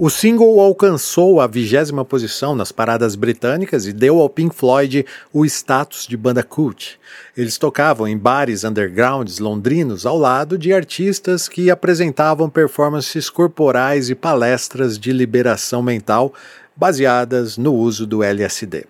O 0.00 0.08
single 0.08 0.60
alcançou 0.60 1.40
a 1.40 1.48
vigésima 1.48 2.04
posição 2.04 2.54
nas 2.54 2.70
paradas 2.70 3.16
britânicas 3.16 3.84
e 3.84 3.92
deu 3.92 4.20
ao 4.20 4.30
Pink 4.30 4.54
Floyd 4.54 5.04
o 5.32 5.44
status 5.44 6.06
de 6.06 6.16
banda 6.16 6.40
cult. 6.44 7.00
Eles 7.36 7.58
tocavam 7.58 8.06
em 8.06 8.16
bares 8.16 8.62
undergrounds 8.62 9.40
londrinos 9.40 10.06
ao 10.06 10.16
lado 10.16 10.56
de 10.56 10.72
artistas 10.72 11.48
que 11.48 11.68
apresentavam 11.68 12.48
performances 12.48 13.28
corporais 13.28 14.08
e 14.08 14.14
palestras 14.14 14.96
de 14.96 15.12
liberação 15.12 15.82
mental 15.82 16.32
baseadas 16.76 17.58
no 17.58 17.74
uso 17.74 18.06
do 18.06 18.22
LSD. 18.22 18.86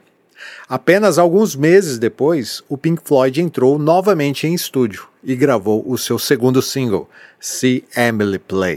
Apenas 0.68 1.18
alguns 1.18 1.56
meses 1.56 1.98
depois, 1.98 2.62
o 2.68 2.76
Pink 2.76 3.00
Floyd 3.02 3.40
entrou 3.40 3.78
novamente 3.78 4.46
em 4.46 4.52
estúdio 4.52 5.08
e 5.24 5.34
gravou 5.34 5.82
o 5.90 5.96
seu 5.96 6.18
segundo 6.18 6.60
single, 6.60 7.08
See 7.40 7.82
Emily 7.96 8.38
Play. 8.38 8.76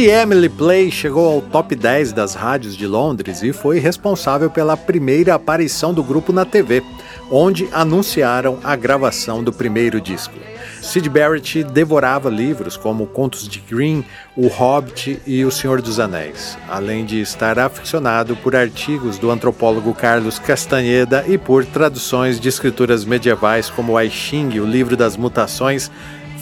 See 0.00 0.08
Emily 0.08 0.48
Play 0.48 0.90
chegou 0.90 1.30
ao 1.30 1.42
top 1.42 1.76
10 1.76 2.14
das 2.14 2.34
rádios 2.34 2.74
de 2.74 2.86
Londres 2.86 3.42
e 3.42 3.52
foi 3.52 3.78
responsável 3.78 4.48
pela 4.48 4.74
primeira 4.74 5.34
aparição 5.34 5.92
do 5.92 6.02
grupo 6.02 6.32
na 6.32 6.46
TV, 6.46 6.82
onde 7.30 7.68
anunciaram 7.70 8.58
a 8.64 8.74
gravação 8.74 9.44
do 9.44 9.52
primeiro 9.52 10.00
disco. 10.00 10.32
Sid 10.80 11.06
Barrett 11.10 11.62
devorava 11.64 12.30
livros 12.30 12.78
como 12.78 13.06
Contos 13.08 13.46
de 13.46 13.60
Green, 13.60 14.02
O 14.34 14.46
Hobbit 14.46 15.20
e 15.26 15.44
O 15.44 15.50
Senhor 15.50 15.82
dos 15.82 16.00
Anéis, 16.00 16.56
além 16.66 17.04
de 17.04 17.20
estar 17.20 17.58
aficionado 17.58 18.34
por 18.36 18.56
artigos 18.56 19.18
do 19.18 19.30
antropólogo 19.30 19.92
Carlos 19.92 20.38
Castanheda 20.38 21.26
e 21.28 21.36
por 21.36 21.66
traduções 21.66 22.40
de 22.40 22.48
escrituras 22.48 23.04
medievais 23.04 23.68
como 23.68 24.00
I 24.00 24.08
Ching, 24.08 24.60
o 24.60 24.66
livro 24.66 24.96
das 24.96 25.14
mutações, 25.14 25.90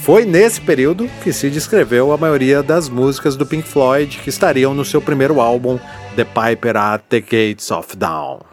foi 0.09 0.25
nesse 0.25 0.59
período 0.59 1.07
que 1.23 1.35
se 1.35 1.51
descreveu 1.51 2.13
a 2.13 2.17
maioria 2.17 2.63
das 2.63 2.89
músicas 2.89 3.37
do 3.37 3.45
Pink 3.45 3.69
Floyd 3.69 4.19
que 4.25 4.31
estariam 4.31 4.73
no 4.73 4.83
seu 4.83 5.03
primeiro 5.03 5.39
álbum, 5.39 5.79
The 6.17 6.25
Piper 6.25 6.79
at 6.79 7.03
the 7.11 7.21
Gates 7.21 7.71
of 7.71 7.95
Dawn. 7.95 8.48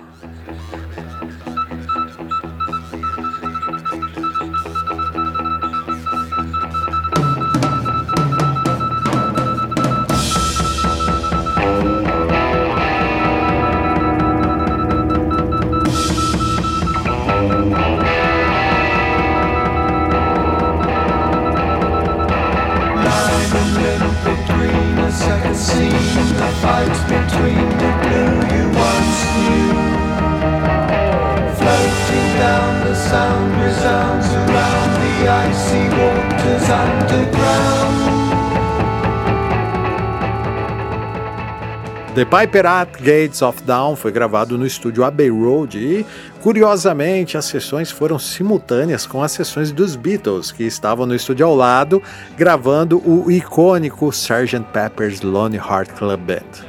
The 42.16 42.24
Piper 42.24 42.66
at 42.66 43.02
Gates 43.02 43.42
of 43.42 43.62
Dawn 43.64 43.94
foi 43.98 44.10
gravado 44.10 44.58
no 44.58 44.66
estúdio 44.66 45.04
Abbey 45.04 45.30
Road 45.30 45.78
e, 45.78 46.06
curiosamente, 46.42 47.38
as 47.38 47.44
sessões 47.44 47.92
foram 47.92 48.18
simultâneas 48.18 49.06
com 49.06 49.22
as 49.22 49.34
sessões 49.34 49.70
dos 49.70 49.98
Beatles, 49.98 50.50
que 50.50 50.64
estavam 50.64 51.06
no 51.06 51.14
estúdio 51.14 51.46
ao 51.46 51.54
lado, 51.54 52.02
gravando 52.38 53.04
o 53.06 53.30
icônico 53.30 54.08
Sgt. 54.08 54.62
Pepper's 54.72 55.20
Lonely 55.20 55.58
Heart 55.58 55.90
Club 55.92 56.22
Band. 56.22 56.66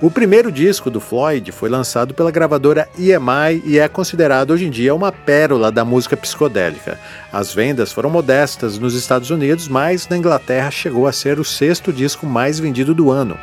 O 0.00 0.10
primeiro 0.10 0.50
disco 0.50 0.90
do 0.90 0.98
Floyd 0.98 1.52
foi 1.52 1.68
lançado 1.68 2.12
pela 2.12 2.32
gravadora 2.32 2.88
EMI 2.98 3.62
e 3.64 3.78
é 3.78 3.86
considerado 3.86 4.50
hoje 4.50 4.66
em 4.66 4.70
dia 4.70 4.92
uma 4.92 5.12
pérola 5.12 5.70
da 5.70 5.84
música 5.84 6.16
psicodélica. 6.16 6.98
As 7.32 7.54
vendas 7.54 7.92
foram 7.92 8.10
modestas 8.10 8.80
nos 8.80 8.94
Estados 8.94 9.30
Unidos, 9.30 9.68
mas 9.68 10.08
na 10.08 10.18
Inglaterra 10.18 10.72
chegou 10.72 11.06
a 11.06 11.12
ser 11.12 11.38
o 11.38 11.44
sexto 11.44 11.92
disco 11.92 12.26
mais 12.26 12.58
vendido 12.58 12.92
do 12.92 13.12
ano. 13.12 13.38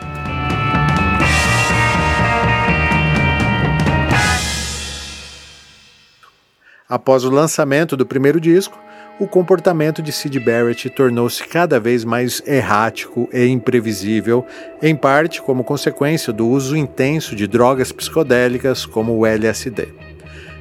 Após 6.90 7.24
o 7.24 7.30
lançamento 7.30 7.96
do 7.96 8.04
primeiro 8.04 8.42
disco, 8.42 8.76
o 9.20 9.28
comportamento 9.28 10.02
de 10.02 10.12
Sid 10.12 10.40
Barrett 10.40 10.90
tornou-se 10.90 11.44
cada 11.44 11.80
vez 11.80 12.04
mais 12.04 12.42
errático 12.48 13.30
e 13.32 13.46
imprevisível, 13.46 14.44
em 14.82 14.96
parte 14.96 15.40
como 15.40 15.64
consequência 15.64 16.34
do 16.34 16.48
uso 16.48 16.76
intenso 16.76 17.36
de 17.36 17.46
drogas 17.46 17.92
psicodélicas 17.92 18.88
como 18.88 19.16
o 19.16 19.24
LSD. 19.24 19.90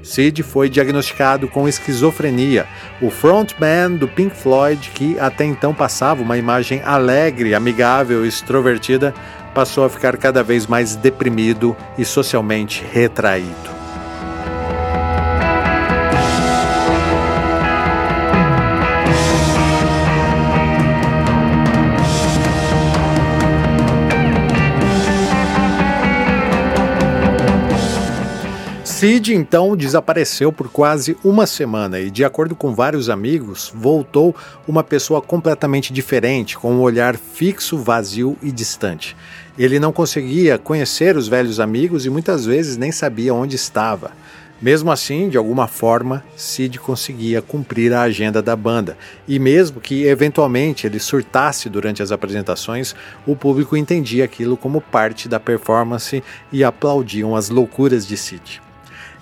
Sid 0.03 0.43
foi 0.43 0.69
diagnosticado 0.69 1.49
com 1.49 1.67
esquizofrenia, 1.67 2.67
o 3.01 3.09
frontman 3.09 3.97
do 3.97 4.07
Pink 4.07 4.37
Floyd, 4.37 4.91
que 4.95 5.19
até 5.19 5.47
então 5.47 5.73
passava 5.73 6.23
uma 6.23 6.37
imagem 6.37 6.83
alegre, 6.85 7.55
amigável 7.55 8.27
e 8.27 8.29
extrovertida, 8.29 9.14
passou 9.55 9.83
a 9.83 9.88
ficar 9.88 10.19
cada 10.19 10.43
vez 10.43 10.67
mais 10.67 10.95
deprimido 10.95 11.75
e 11.97 12.05
socialmente 12.05 12.85
retraído. 12.93 13.78
Sid 28.99 29.33
então 29.33 29.77
desapareceu 29.77 30.51
por 30.51 30.69
quase 30.69 31.17
uma 31.23 31.47
semana 31.47 32.01
e, 32.01 32.11
de 32.11 32.25
acordo 32.25 32.57
com 32.57 32.75
vários 32.75 33.09
amigos, 33.09 33.73
voltou 33.73 34.35
uma 34.67 34.83
pessoa 34.83 35.23
completamente 35.23 35.93
diferente, 35.93 36.59
com 36.59 36.73
um 36.73 36.81
olhar 36.81 37.17
fixo, 37.17 37.79
vazio 37.79 38.37
e 38.43 38.51
distante. 38.51 39.17
Ele 39.57 39.79
não 39.79 39.93
conseguia 39.93 40.59
conhecer 40.59 41.17
os 41.17 41.29
velhos 41.29 41.61
amigos 41.61 42.07
e 42.07 42.11
muitas 42.11 42.45
vezes 42.45 42.77
nem 42.77 42.91
sabia 42.91 43.33
onde 43.33 43.55
estava. 43.55 44.11
Mesmo 44.61 44.91
assim, 44.91 45.29
de 45.29 45.39
alguma 45.39 45.69
forma, 45.69 46.25
Sid 46.37 46.81
conseguia 46.81 47.41
cumprir 47.41 47.93
a 47.93 48.03
agenda 48.03 48.43
da 48.43 48.57
banda, 48.57 48.99
e 49.29 49.39
mesmo 49.39 49.81
que 49.81 50.07
eventualmente 50.07 50.89
ele 50.89 50.99
surtasse 50.99 51.69
durante 51.69 52.03
as 52.03 52.11
apresentações, 52.11 52.97
o 53.25 53.37
público 53.37 53.77
entendia 53.77 54.25
aquilo 54.25 54.57
como 54.57 54.81
parte 54.81 55.29
da 55.29 55.39
performance 55.39 56.21
e 56.51 56.65
aplaudiam 56.65 57.37
as 57.37 57.49
loucuras 57.49 58.05
de 58.05 58.17
Sid. 58.17 58.67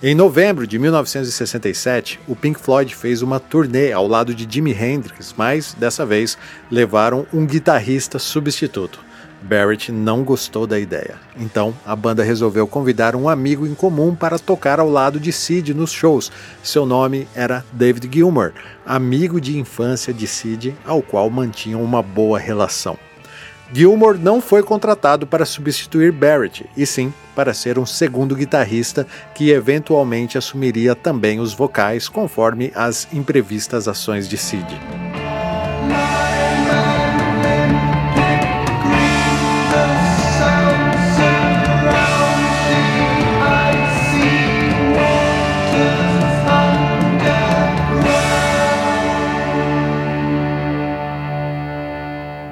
Em 0.01 0.13
novembro 0.13 0.67
de 0.67 0.77
1967, 0.77 2.19
o 2.27 2.35
Pink 2.35 2.59
Floyd 2.59 2.95
fez 2.95 3.23
uma 3.23 3.39
turnê 3.39 3.91
ao 3.91 4.07
lado 4.07 4.31
de 4.31 4.47
Jimi 4.47 4.71
Hendrix, 4.71 5.33
mas 5.35 5.73
dessa 5.73 6.05
vez 6.05 6.37
levaram 6.69 7.25
um 7.33 7.47
guitarrista 7.47 8.19
substituto. 8.19 8.99
Barrett 9.41 9.91
não 9.91 10.23
gostou 10.23 10.67
da 10.67 10.79
ideia. 10.79 11.15
Então, 11.35 11.73
a 11.83 11.95
banda 11.95 12.23
resolveu 12.23 12.67
convidar 12.67 13.15
um 13.15 13.27
amigo 13.27 13.65
em 13.65 13.73
comum 13.73 14.13
para 14.13 14.37
tocar 14.37 14.79
ao 14.79 14.87
lado 14.87 15.19
de 15.19 15.31
Sid 15.31 15.73
nos 15.73 15.91
shows. 15.91 16.31
Seu 16.61 16.85
nome 16.85 17.27
era 17.33 17.65
David 17.71 18.07
Gilmour, 18.13 18.53
amigo 18.85 19.41
de 19.41 19.57
infância 19.57 20.13
de 20.13 20.27
Sid, 20.27 20.75
ao 20.85 21.01
qual 21.01 21.27
mantinham 21.27 21.83
uma 21.83 22.03
boa 22.03 22.37
relação. 22.37 22.99
Gilmour 23.73 24.17
não 24.17 24.41
foi 24.41 24.63
contratado 24.63 25.27
para 25.27 25.45
substituir 25.45 26.11
Barrett, 26.11 26.65
e 26.75 26.85
sim 26.85 27.13
para 27.35 27.53
ser 27.53 27.77
um 27.77 27.85
segundo 27.85 28.35
guitarrista 28.35 29.05
que 29.35 29.51
eventualmente 29.51 30.37
assumiria 30.37 30.95
também 30.95 31.39
os 31.39 31.53
vocais 31.53 32.09
conforme 32.09 32.71
as 32.73 33.07
imprevistas 33.13 33.87
ações 33.87 34.27
de 34.27 34.37
Sid. 34.37 35.06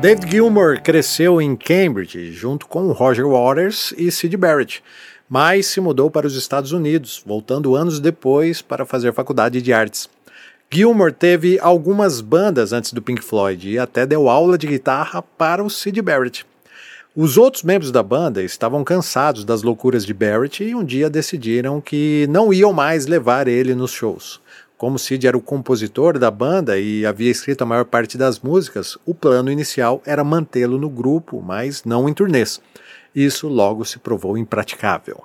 David 0.06 0.30
Gilmour 0.30 0.84
cresceu 0.84 1.42
em 1.42 1.56
Cambridge 1.56 2.32
junto 2.32 2.68
com 2.68 2.92
Roger 2.92 3.28
Waters 3.28 3.92
e 3.98 4.12
Sid 4.12 4.38
Barrett, 4.38 4.84
mas 5.28 5.66
se 5.66 5.82
mudou 5.82 6.12
para 6.12 6.28
os 6.28 6.36
Estados 6.36 6.72
Unidos, 6.72 7.24
voltando 7.26 7.76
anos 7.76 8.00
depois 8.00 8.62
para 8.62 8.86
fazer 8.86 9.12
faculdade 9.14 9.64
de 9.64 9.74
artes. 9.74 10.08
Gilmour 10.70 11.12
teve 11.12 11.58
algumas 11.60 12.22
bandas 12.22 12.72
antes 12.72 12.94
do 12.94 13.02
Pink 13.02 13.24
Floyd 13.24 13.68
e 13.68 13.80
até 13.80 14.06
deu 14.06 14.30
aula 14.30 14.60
de 14.60 14.68
guitarra 14.68 15.24
para 15.24 15.64
o 15.64 15.72
Sid 15.72 16.00
Barrett. 16.04 16.46
Os 17.16 17.36
outros 17.36 17.64
membros 17.64 17.92
da 17.92 18.04
banda 18.04 18.44
estavam 18.44 18.84
cansados 18.84 19.44
das 19.44 19.64
loucuras 19.64 20.06
de 20.06 20.14
Barrett 20.14 20.64
e 20.64 20.76
um 20.76 20.84
dia 20.84 21.10
decidiram 21.10 21.82
que 21.82 22.28
não 22.30 22.54
iam 22.54 22.72
mais 22.72 23.08
levar 23.08 23.48
ele 23.48 23.74
nos 23.74 23.90
shows. 23.90 24.40
Como 24.78 25.00
Sid 25.00 25.26
era 25.26 25.38
o 25.38 25.42
compositor 25.42 26.20
da 26.20 26.30
banda 26.30 26.78
e 26.78 27.06
havia 27.06 27.32
escrito 27.32 27.62
a 27.62 27.66
maior 27.66 27.86
parte 27.86 28.18
das 28.18 28.40
músicas, 28.40 28.98
o 29.06 29.16
plano 29.16 29.50
inicial 29.50 30.02
era 30.06 30.24
mantê-lo 30.24 30.78
no 30.78 30.90
grupo, 30.90 31.42
mas 31.42 31.86
não 31.86 32.10
em 32.10 32.14
turnês. 32.14 32.62
Isso 33.16 33.48
logo 33.48 33.86
se 33.86 33.98
provou 34.00 34.38
impraticável. 34.38 35.24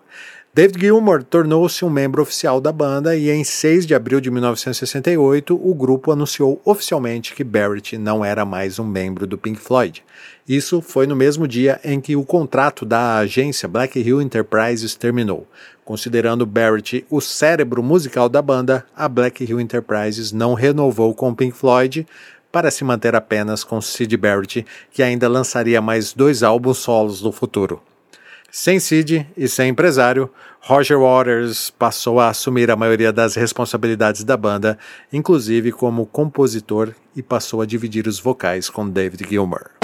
David 0.52 0.80
Gilmour 0.80 1.22
tornou-se 1.22 1.84
um 1.84 1.90
membro 1.90 2.22
oficial 2.22 2.60
da 2.60 2.72
banda 2.72 3.16
e 3.16 3.30
em 3.30 3.44
6 3.44 3.86
de 3.86 3.94
abril 3.94 4.20
de 4.20 4.32
1968 4.32 5.54
o 5.54 5.74
grupo 5.74 6.10
anunciou 6.10 6.60
oficialmente 6.64 7.34
que 7.36 7.44
Barrett 7.44 7.96
não 7.96 8.24
era 8.24 8.44
mais 8.44 8.80
um 8.80 8.84
membro 8.84 9.28
do 9.28 9.38
Pink 9.38 9.60
Floyd. 9.60 10.04
Isso 10.48 10.82
foi 10.82 11.06
no 11.06 11.14
mesmo 11.14 11.46
dia 11.46 11.80
em 11.84 12.00
que 12.00 12.16
o 12.16 12.24
contrato 12.24 12.84
da 12.84 13.18
agência 13.18 13.68
Black 13.68 14.00
Hill 14.00 14.20
Enterprises 14.20 14.96
terminou. 14.96 15.46
Considerando 15.90 16.46
Barrett 16.46 17.04
o 17.10 17.20
cérebro 17.20 17.82
musical 17.82 18.28
da 18.28 18.40
banda, 18.40 18.86
a 18.94 19.08
Black 19.08 19.42
Hill 19.42 19.60
Enterprises 19.60 20.30
não 20.30 20.54
renovou 20.54 21.12
com 21.12 21.34
Pink 21.34 21.56
Floyd 21.56 22.06
para 22.52 22.70
se 22.70 22.84
manter 22.84 23.16
apenas 23.16 23.64
com 23.64 23.80
Sid 23.80 24.16
Barrett, 24.16 24.64
que 24.92 25.02
ainda 25.02 25.28
lançaria 25.28 25.82
mais 25.82 26.12
dois 26.12 26.44
álbuns 26.44 26.78
solos 26.78 27.20
no 27.22 27.32
futuro. 27.32 27.82
Sem 28.52 28.78
Sid 28.78 29.26
e 29.36 29.48
sem 29.48 29.70
empresário, 29.70 30.30
Roger 30.60 31.00
Waters 31.00 31.70
passou 31.70 32.20
a 32.20 32.28
assumir 32.28 32.70
a 32.70 32.76
maioria 32.76 33.12
das 33.12 33.34
responsabilidades 33.34 34.22
da 34.22 34.36
banda, 34.36 34.78
inclusive 35.12 35.72
como 35.72 36.06
compositor, 36.06 36.94
e 37.16 37.20
passou 37.20 37.62
a 37.62 37.66
dividir 37.66 38.06
os 38.06 38.20
vocais 38.20 38.70
com 38.70 38.88
David 38.88 39.28
Gilmour. 39.28 39.79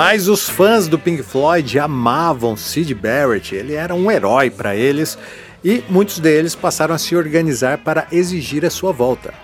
Mas 0.00 0.28
os 0.28 0.48
fãs 0.48 0.86
do 0.86 0.96
Pink 0.96 1.24
Floyd 1.24 1.76
amavam 1.76 2.56
Sid 2.56 2.94
Barrett, 2.94 3.52
ele 3.52 3.74
era 3.74 3.92
um 3.96 4.08
herói 4.08 4.48
para 4.48 4.76
eles 4.76 5.18
e 5.64 5.82
muitos 5.90 6.20
deles 6.20 6.54
passaram 6.54 6.94
a 6.94 6.98
se 6.98 7.16
organizar 7.16 7.78
para 7.78 8.06
exigir 8.12 8.64
a 8.64 8.70
sua 8.70 8.92
volta. 8.92 9.34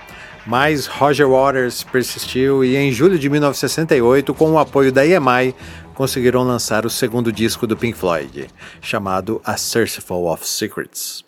Mas 0.46 0.86
Roger 0.86 1.28
Waters 1.28 1.82
persistiu 1.82 2.64
e 2.64 2.76
em 2.76 2.92
julho 2.92 3.18
de 3.18 3.28
1968, 3.28 4.32
com 4.32 4.52
o 4.52 4.58
apoio 4.60 4.92
da 4.92 5.04
EMI, 5.04 5.56
conseguiram 5.92 6.44
lançar 6.44 6.86
o 6.86 6.90
segundo 6.90 7.32
disco 7.32 7.66
do 7.66 7.76
Pink 7.76 7.98
Floyd, 7.98 8.46
chamado 8.80 9.42
A 9.44 9.56
Full 9.56 10.32
of 10.32 10.46
Secrets. 10.46 11.24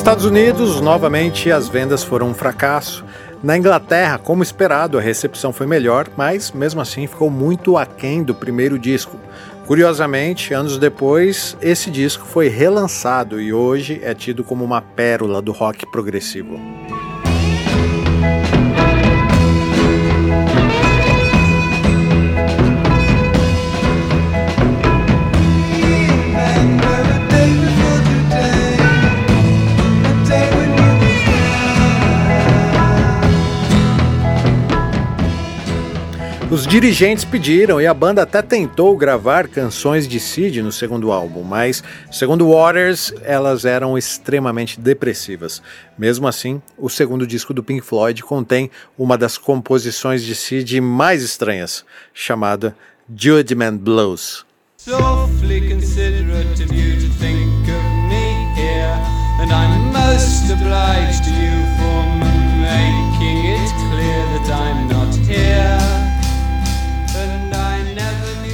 Estados 0.00 0.24
Unidos, 0.24 0.80
novamente, 0.80 1.52
as 1.52 1.68
vendas 1.68 2.02
foram 2.02 2.28
um 2.28 2.34
fracasso. 2.34 3.04
Na 3.42 3.56
Inglaterra, 3.58 4.16
como 4.16 4.42
esperado, 4.42 4.96
a 4.96 5.00
recepção 5.00 5.52
foi 5.52 5.66
melhor, 5.66 6.08
mas 6.16 6.52
mesmo 6.52 6.80
assim 6.80 7.06
ficou 7.06 7.28
muito 7.28 7.76
aquém 7.76 8.22
do 8.22 8.34
primeiro 8.34 8.78
disco. 8.78 9.18
Curiosamente, 9.66 10.54
anos 10.54 10.78
depois, 10.78 11.54
esse 11.60 11.90
disco 11.90 12.24
foi 12.24 12.48
relançado 12.48 13.38
e 13.38 13.52
hoje 13.52 14.00
é 14.02 14.14
tido 14.14 14.42
como 14.42 14.64
uma 14.64 14.80
pérola 14.80 15.42
do 15.42 15.52
rock 15.52 15.84
progressivo. 15.92 16.58
Os 36.50 36.66
dirigentes 36.66 37.24
pediram 37.24 37.80
e 37.80 37.86
a 37.86 37.94
banda 37.94 38.22
até 38.22 38.42
tentou 38.42 38.96
gravar 38.96 39.46
canções 39.46 40.08
de 40.08 40.18
Sid 40.18 40.60
no 40.62 40.72
segundo 40.72 41.12
álbum, 41.12 41.44
mas, 41.44 41.80
segundo 42.10 42.50
Waters, 42.50 43.14
elas 43.22 43.64
eram 43.64 43.96
extremamente 43.96 44.80
depressivas. 44.80 45.62
Mesmo 45.96 46.26
assim, 46.26 46.60
o 46.76 46.88
segundo 46.88 47.24
disco 47.24 47.54
do 47.54 47.62
Pink 47.62 47.82
Floyd 47.86 48.20
contém 48.24 48.68
uma 48.98 49.16
das 49.16 49.38
composições 49.38 50.24
de 50.24 50.34
Sid 50.34 50.80
mais 50.80 51.22
estranhas, 51.22 51.84
chamada 52.12 52.74
Judgment 53.16 53.76
Blows. 53.76 54.44
Softly 54.76 55.68
considerate 55.68 56.64
of 56.64 56.74
you 56.74 56.96
to 56.96 57.08
think 57.20 57.70
of 57.70 57.84
me 58.08 58.44
here, 58.56 58.98
and 59.40 59.52
I'm 59.52 59.92
most 59.92 60.50
obliged 60.50 61.22
to 61.22 61.30
you 61.30 61.49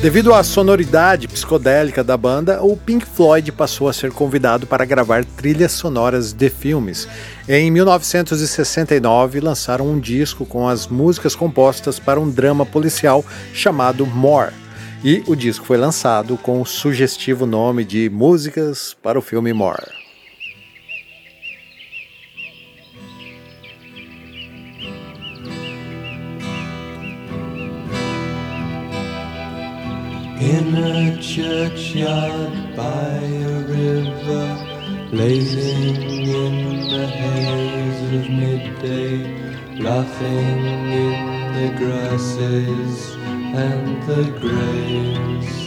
Devido 0.06 0.32
à 0.32 0.44
sonoridade 0.44 1.26
psicodélica 1.26 2.04
da 2.04 2.16
banda, 2.16 2.62
o 2.62 2.76
Pink 2.76 3.04
Floyd 3.04 3.50
passou 3.50 3.88
a 3.88 3.92
ser 3.92 4.12
convidado 4.12 4.64
para 4.64 4.84
gravar 4.84 5.24
trilhas 5.24 5.72
sonoras 5.72 6.32
de 6.32 6.48
filmes. 6.48 7.08
Em 7.48 7.72
1969, 7.72 9.40
lançaram 9.40 9.88
um 9.88 9.98
disco 9.98 10.46
com 10.46 10.68
as 10.68 10.86
músicas 10.86 11.34
compostas 11.34 11.98
para 11.98 12.20
um 12.20 12.30
drama 12.30 12.64
policial 12.64 13.24
chamado 13.52 14.06
More. 14.06 14.52
E 15.02 15.24
o 15.26 15.34
disco 15.34 15.66
foi 15.66 15.76
lançado 15.76 16.36
com 16.36 16.62
o 16.62 16.64
sugestivo 16.64 17.44
nome 17.44 17.84
de 17.84 18.08
Músicas 18.08 18.96
para 19.02 19.18
o 19.18 19.22
filme 19.22 19.52
More. 19.52 19.95
In 30.38 30.77
a 30.77 31.16
churchyard 31.16 32.77
by 32.77 32.85
a 32.85 33.61
river, 33.66 35.09
blazing 35.11 35.96
in 35.96 36.88
the 36.90 37.07
haze 37.07 38.03
of 38.12 38.29
midday, 38.29 39.81
laughing 39.81 40.61
in 40.92 41.14
the 41.55 41.68
grasses 41.79 43.16
and 43.55 44.03
the 44.07 44.25
graves. 44.38 45.66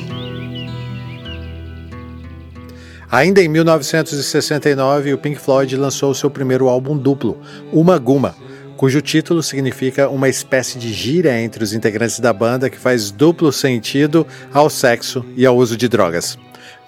Ainda 3.12 3.42
em 3.42 3.48
1969, 3.48 5.14
o 5.14 5.18
Pink 5.18 5.40
Floyd 5.40 5.76
lançou 5.76 6.14
seu 6.14 6.30
primeiro 6.30 6.68
álbum 6.70 6.96
duplo, 6.96 7.40
Uma 7.74 7.98
Guma, 7.98 8.36
cujo 8.80 9.02
título 9.02 9.44
significa 9.44 10.08
uma 10.08 10.30
espécie 10.30 10.80
de 10.80 10.94
gíria 10.94 11.38
entre 11.42 11.62
os 11.62 11.74
integrantes 11.74 12.18
da 12.22 12.32
banda 12.32 12.70
que 12.70 12.78
faz 12.78 13.12
duplo 13.12 13.52
sentido 13.52 14.26
ao 14.54 14.70
sexo 14.70 15.26
e 15.36 15.46
ao 15.46 15.58
uso 15.58 15.76
de 15.76 15.90
drogas. 15.90 16.38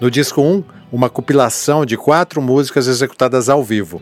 No 0.00 0.10
disco 0.10 0.40
1, 0.40 0.64
uma 0.90 1.10
compilação 1.10 1.84
de 1.84 1.98
quatro 1.98 2.40
músicas 2.40 2.86
executadas 2.86 3.50
ao 3.50 3.62
vivo. 3.62 4.00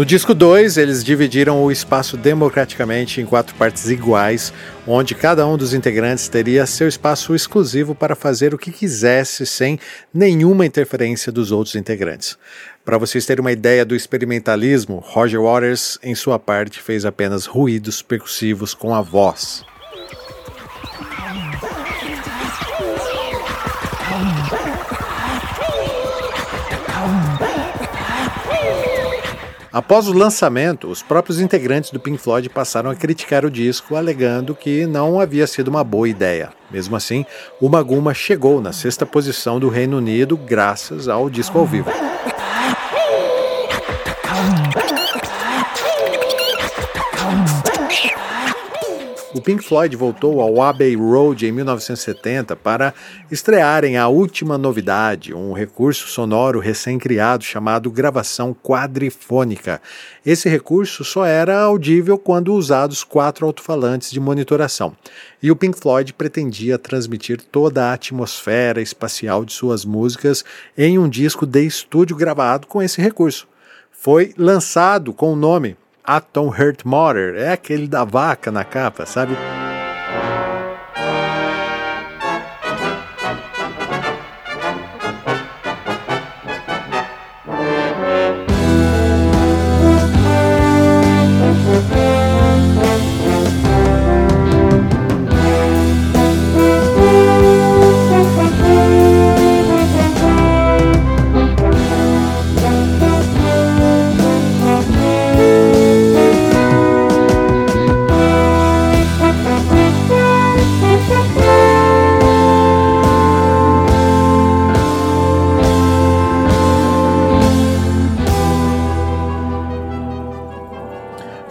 No 0.00 0.06
disco 0.06 0.32
2, 0.32 0.78
eles 0.78 1.04
dividiram 1.04 1.62
o 1.62 1.70
espaço 1.70 2.16
democraticamente 2.16 3.20
em 3.20 3.26
quatro 3.26 3.54
partes 3.56 3.90
iguais, 3.90 4.50
onde 4.86 5.14
cada 5.14 5.46
um 5.46 5.58
dos 5.58 5.74
integrantes 5.74 6.26
teria 6.26 6.64
seu 6.64 6.88
espaço 6.88 7.34
exclusivo 7.34 7.94
para 7.94 8.16
fazer 8.16 8.54
o 8.54 8.58
que 8.58 8.72
quisesse 8.72 9.44
sem 9.44 9.78
nenhuma 10.10 10.64
interferência 10.64 11.30
dos 11.30 11.52
outros 11.52 11.76
integrantes. 11.76 12.38
Para 12.82 12.96
vocês 12.96 13.26
terem 13.26 13.42
uma 13.42 13.52
ideia 13.52 13.84
do 13.84 13.94
experimentalismo, 13.94 15.04
Roger 15.04 15.42
Waters, 15.42 15.98
em 16.02 16.14
sua 16.14 16.38
parte, 16.38 16.80
fez 16.80 17.04
apenas 17.04 17.44
ruídos 17.44 18.00
percussivos 18.00 18.72
com 18.72 18.94
a 18.94 19.02
voz. 19.02 19.66
Após 29.72 30.08
o 30.08 30.12
lançamento, 30.12 30.88
os 30.88 31.00
próprios 31.00 31.40
integrantes 31.40 31.92
do 31.92 32.00
Pink 32.00 32.18
Floyd 32.18 32.48
passaram 32.48 32.90
a 32.90 32.96
criticar 32.96 33.44
o 33.44 33.50
disco, 33.50 33.94
alegando 33.94 34.52
que 34.52 34.84
não 34.84 35.20
havia 35.20 35.46
sido 35.46 35.68
uma 35.68 35.84
boa 35.84 36.08
ideia. 36.08 36.50
Mesmo 36.68 36.96
assim, 36.96 37.24
o 37.60 37.68
Maguma 37.68 38.12
chegou 38.12 38.60
na 38.60 38.72
sexta 38.72 39.06
posição 39.06 39.60
do 39.60 39.68
Reino 39.68 39.98
Unido 39.98 40.36
graças 40.36 41.06
ao 41.06 41.30
disco 41.30 41.56
ao 41.56 41.66
vivo. 41.66 41.88
O 49.32 49.40
Pink 49.40 49.62
Floyd 49.62 49.94
voltou 49.94 50.40
ao 50.40 50.60
Abbey 50.60 50.96
Road 50.96 51.46
em 51.46 51.52
1970 51.52 52.56
para 52.56 52.92
estrearem 53.30 53.96
a 53.96 54.08
última 54.08 54.58
novidade, 54.58 55.32
um 55.32 55.52
recurso 55.52 56.08
sonoro 56.08 56.58
recém-criado 56.58 57.44
chamado 57.44 57.92
gravação 57.92 58.52
quadrifônica. 58.52 59.80
Esse 60.26 60.48
recurso 60.48 61.04
só 61.04 61.24
era 61.24 61.60
audível 61.60 62.18
quando 62.18 62.52
usados 62.52 63.04
quatro 63.04 63.46
alto-falantes 63.46 64.10
de 64.10 64.18
monitoração. 64.18 64.96
E 65.40 65.48
o 65.48 65.54
Pink 65.54 65.78
Floyd 65.78 66.12
pretendia 66.12 66.76
transmitir 66.76 67.40
toda 67.40 67.84
a 67.84 67.92
atmosfera 67.92 68.82
espacial 68.82 69.44
de 69.44 69.52
suas 69.52 69.84
músicas 69.84 70.44
em 70.76 70.98
um 70.98 71.08
disco 71.08 71.46
de 71.46 71.64
estúdio 71.64 72.16
gravado 72.16 72.66
com 72.66 72.82
esse 72.82 73.00
recurso. 73.00 73.46
Foi 73.92 74.34
lançado 74.36 75.12
com 75.12 75.32
o 75.32 75.36
nome 75.36 75.76
Atom 76.10 76.48
Heart 76.48 76.84
Mother, 76.84 77.36
é 77.36 77.52
aquele 77.52 77.86
da 77.86 78.02
vaca 78.02 78.50
na 78.50 78.64
capa, 78.64 79.06
sabe? 79.06 79.36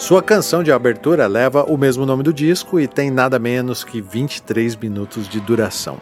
Sua 0.09 0.23
canção 0.23 0.63
de 0.63 0.71
abertura 0.71 1.27
leva 1.27 1.65
o 1.65 1.77
mesmo 1.77 2.03
nome 2.03 2.23
do 2.23 2.33
disco 2.33 2.79
e 2.79 2.87
tem 2.87 3.11
nada 3.11 3.37
menos 3.37 3.83
que 3.83 4.01
23 4.01 4.75
minutos 4.75 5.29
de 5.29 5.39
duração. 5.39 5.99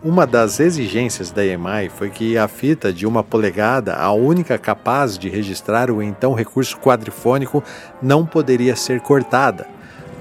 Uma 0.00 0.24
das 0.24 0.60
exigências 0.60 1.32
da 1.32 1.44
EMI 1.44 1.88
foi 1.88 2.08
que 2.08 2.38
a 2.38 2.46
fita 2.46 2.92
de 2.92 3.04
uma 3.04 3.24
polegada, 3.24 3.96
a 3.96 4.12
única 4.12 4.56
capaz 4.58 5.18
de 5.18 5.28
registrar 5.28 5.90
o 5.90 6.00
então 6.00 6.34
recurso 6.34 6.78
quadrifônico, 6.78 7.60
não 8.00 8.24
poderia 8.24 8.76
ser 8.76 9.00
cortada. 9.00 9.66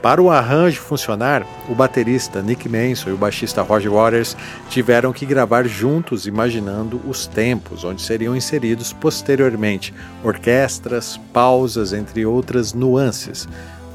Para 0.02 0.22
o 0.22 0.30
arranjo 0.30 0.82
funcionar, 0.82 1.46
o 1.68 1.74
baterista 1.74 2.42
Nick 2.42 2.70
Manson 2.70 3.10
e 3.10 3.14
o 3.14 3.18
baixista 3.18 3.62
Roger 3.62 3.92
Waters 3.92 4.38
tiveram 4.70 5.12
que 5.12 5.26
gravar 5.26 5.68
juntos, 5.68 6.28
imaginando 6.28 7.02
os 7.08 7.26
tempos 7.26 7.84
onde 7.84 8.02
seriam 8.02 8.36
inseridos 8.36 8.94
posteriormente 8.94 9.94
orquestras, 10.24 11.20
pausas, 11.34 11.94
entre 11.94 12.26
outras 12.26 12.74
nuances. 12.74 13.48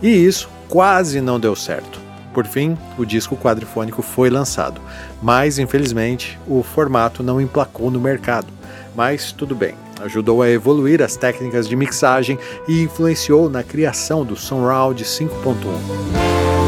E 0.03 0.09
isso 0.09 0.49
quase 0.69 1.21
não 1.21 1.39
deu 1.39 1.55
certo. 1.55 2.12
Por 2.33 2.47
fim, 2.47 2.77
o 2.97 3.05
disco 3.05 3.37
quadrifônico 3.37 4.03
foi 4.03 4.31
lançado, 4.31 4.81
mas 5.21 5.59
infelizmente 5.59 6.39
o 6.47 6.63
formato 6.63 7.23
não 7.23 7.41
emplacou 7.41 7.91
no 7.91 8.01
mercado. 8.01 8.47
Mas 8.95 9.33
tudo 9.33 9.55
bem, 9.55 9.75
ajudou 10.03 10.43
a 10.43 10.49
evoluir 10.49 11.03
as 11.03 11.17
técnicas 11.17 11.69
de 11.69 11.77
mixagem 11.77 12.39
e 12.67 12.83
influenciou 12.83 13.49
na 13.49 13.63
criação 13.63 14.25
do 14.25 14.37
Soundround 14.37 15.03
5.1. 15.05 16.62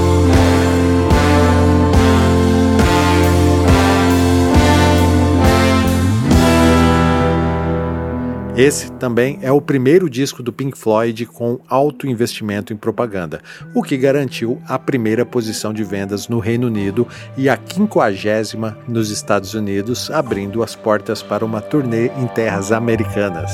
Esse 8.57 8.93
também 8.93 9.40
é 9.43 9.51
o 9.51 9.61
primeiro 9.61 10.09
disco 10.09 10.40
do 10.40 10.53
Pink 10.53 10.79
Floyd 10.79 11.27
com 11.27 11.59
alto 11.69 12.07
investimento 12.07 12.73
em 12.73 12.77
propaganda, 12.77 13.40
o 13.75 13.83
que 13.83 13.97
garantiu 13.97 14.62
a 14.69 14.79
primeira 14.79 15.27
posição 15.27 15.73
de 15.73 15.83
vendas 15.83 16.29
no 16.29 16.38
Reino 16.38 16.69
Unido 16.69 17.07
e 17.37 17.49
a 17.49 17.57
quinquagésima 17.57 18.79
nos 18.87 19.11
Estados 19.11 19.55
Unidos, 19.55 20.09
abrindo 20.09 20.62
as 20.62 20.77
portas 20.77 21.21
para 21.21 21.45
uma 21.45 21.61
turnê 21.61 22.12
em 22.17 22.29
terras 22.29 22.71
americanas. 22.71 23.51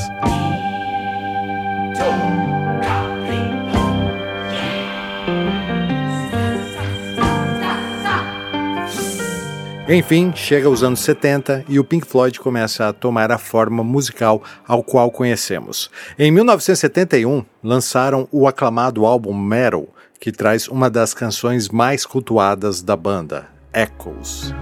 Enfim, 9.93 10.33
chega 10.37 10.71
os 10.71 10.85
anos 10.85 11.01
70 11.01 11.65
e 11.69 11.81
o 11.81 11.83
Pink 11.83 12.07
Floyd 12.07 12.39
começa 12.39 12.87
a 12.87 12.93
tomar 12.93 13.33
a 13.33 13.39
forma 13.39 13.83
musical 13.83 14.41
ao 14.65 14.85
qual 14.85 15.11
conhecemos. 15.11 15.91
Em 16.17 16.31
1971, 16.31 17.45
lançaram 17.61 18.29
o 18.31 18.47
aclamado 18.47 19.05
álbum 19.05 19.35
Metal, 19.35 19.89
que 20.21 20.31
traz 20.31 20.69
uma 20.69 20.89
das 20.89 21.13
canções 21.13 21.69
mais 21.69 22.07
cultuadas 22.07 22.83
da 22.83 22.95
banda, 22.95 23.49
Echoes. 23.75 24.55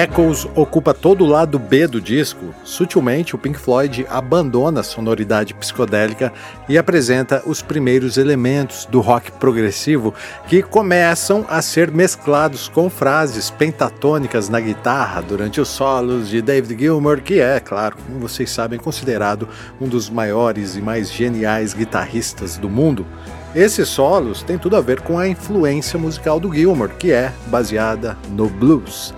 Echoes 0.00 0.48
ocupa 0.54 0.94
todo 0.94 1.24
o 1.24 1.26
lado 1.26 1.58
B 1.58 1.86
do 1.86 2.00
disco. 2.00 2.54
Sutilmente, 2.64 3.34
o 3.34 3.38
Pink 3.38 3.58
Floyd 3.58 4.06
abandona 4.08 4.80
a 4.80 4.82
sonoridade 4.82 5.52
psicodélica 5.52 6.32
e 6.66 6.78
apresenta 6.78 7.42
os 7.44 7.60
primeiros 7.60 8.16
elementos 8.16 8.86
do 8.86 9.02
rock 9.02 9.30
progressivo 9.32 10.14
que 10.46 10.62
começam 10.62 11.44
a 11.50 11.60
ser 11.60 11.90
mesclados 11.90 12.66
com 12.66 12.88
frases 12.88 13.50
pentatônicas 13.50 14.48
na 14.48 14.58
guitarra 14.58 15.20
durante 15.20 15.60
os 15.60 15.68
solos 15.68 16.30
de 16.30 16.40
David 16.40 16.80
Gilmour, 16.80 17.20
que 17.20 17.38
é, 17.38 17.60
claro, 17.60 17.98
como 18.06 18.20
vocês 18.20 18.50
sabem, 18.50 18.78
considerado 18.78 19.46
um 19.78 19.86
dos 19.86 20.08
maiores 20.08 20.76
e 20.76 20.80
mais 20.80 21.12
geniais 21.12 21.74
guitarristas 21.74 22.56
do 22.56 22.70
mundo. 22.70 23.04
Esses 23.54 23.88
solos 23.90 24.42
têm 24.42 24.56
tudo 24.56 24.76
a 24.76 24.80
ver 24.80 25.02
com 25.02 25.18
a 25.18 25.28
influência 25.28 25.98
musical 25.98 26.40
do 26.40 26.50
Gilmour, 26.50 26.88
que 26.88 27.12
é 27.12 27.30
baseada 27.50 28.16
no 28.30 28.48
blues. 28.48 29.12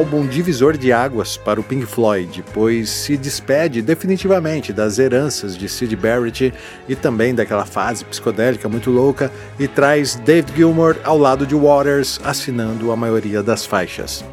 Álbum 0.00 0.26
divisor 0.26 0.78
de 0.78 0.94
águas 0.94 1.36
para 1.36 1.60
o 1.60 1.62
Pink 1.62 1.84
Floyd, 1.84 2.42
pois 2.54 2.88
se 2.88 3.18
despede 3.18 3.82
definitivamente 3.82 4.72
das 4.72 4.98
heranças 4.98 5.54
de 5.54 5.68
Sid 5.68 5.94
Barrett 5.94 6.54
e 6.88 6.96
também 6.96 7.34
daquela 7.34 7.66
fase 7.66 8.02
psicodélica 8.06 8.66
muito 8.66 8.90
louca 8.90 9.30
e 9.58 9.68
traz 9.68 10.14
David 10.14 10.56
Gilmour 10.56 10.96
ao 11.04 11.18
lado 11.18 11.46
de 11.46 11.54
Waters 11.54 12.18
assinando 12.24 12.90
a 12.90 12.96
maioria 12.96 13.42
das 13.42 13.66
faixas. 13.66 14.24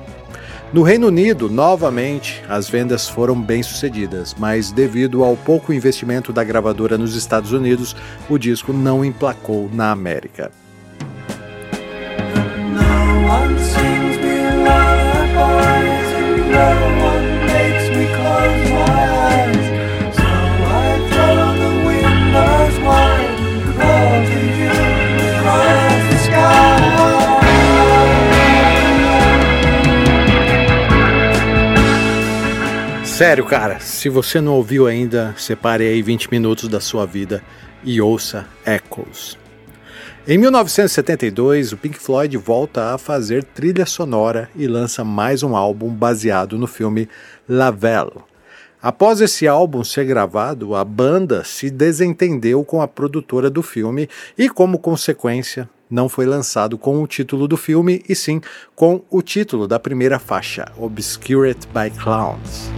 No 0.71 0.83
Reino 0.83 1.07
Unido, 1.07 1.49
novamente, 1.49 2.41
as 2.47 2.69
vendas 2.69 3.09
foram 3.09 3.35
bem-sucedidas, 3.35 4.33
mas 4.39 4.71
devido 4.71 5.21
ao 5.21 5.35
pouco 5.35 5.73
investimento 5.73 6.31
da 6.31 6.45
gravadora 6.45 6.97
nos 6.97 7.13
Estados 7.13 7.51
Unidos, 7.51 7.93
o 8.29 8.37
disco 8.37 8.71
não 8.71 9.03
emplacou 9.03 9.69
na 9.73 9.91
América. 9.91 10.49
No 12.71 14.26
Sério, 33.17 33.45
cara, 33.45 33.79
se 33.79 34.09
você 34.09 34.39
não 34.39 34.53
ouviu 34.53 34.85
ainda, 34.85 35.33
separe 35.35 35.83
aí 35.83 36.03
20 36.03 36.29
minutos 36.29 36.69
da 36.69 36.79
sua 36.79 37.03
vida 37.03 37.41
e 37.83 37.99
ouça 37.99 38.45
Echoes. 38.63 39.35
Em 40.27 40.37
1972, 40.37 41.71
o 41.71 41.77
Pink 41.77 41.97
Floyd 41.97 42.35
volta 42.37 42.93
a 42.93 42.97
fazer 42.97 43.43
trilha 43.43 43.85
sonora 43.85 44.49
e 44.55 44.67
lança 44.67 45.03
mais 45.03 45.43
um 45.43 45.55
álbum 45.55 45.89
baseado 45.89 46.57
no 46.57 46.67
filme 46.67 47.07
Lavelle. 47.47 48.23
Após 48.81 49.21
esse 49.21 49.47
álbum 49.47 49.83
ser 49.83 50.05
gravado, 50.05 50.75
a 50.75 50.83
banda 50.83 51.43
se 51.43 51.69
desentendeu 51.69 52.63
com 52.63 52.81
a 52.81 52.87
produtora 52.87 53.49
do 53.49 53.63
filme 53.63 54.07
e, 54.37 54.47
como 54.49 54.79
consequência, 54.79 55.69
não 55.89 56.07
foi 56.07 56.25
lançado 56.25 56.77
com 56.77 57.01
o 57.01 57.07
título 57.07 57.47
do 57.47 57.57
filme, 57.57 58.03
e 58.07 58.15
sim 58.15 58.41
com 58.75 59.01
o 59.09 59.21
título 59.21 59.67
da 59.67 59.79
primeira 59.79 60.19
faixa, 60.19 60.65
Obscured 60.77 61.59
by 61.67 61.89
Clowns. 61.97 62.69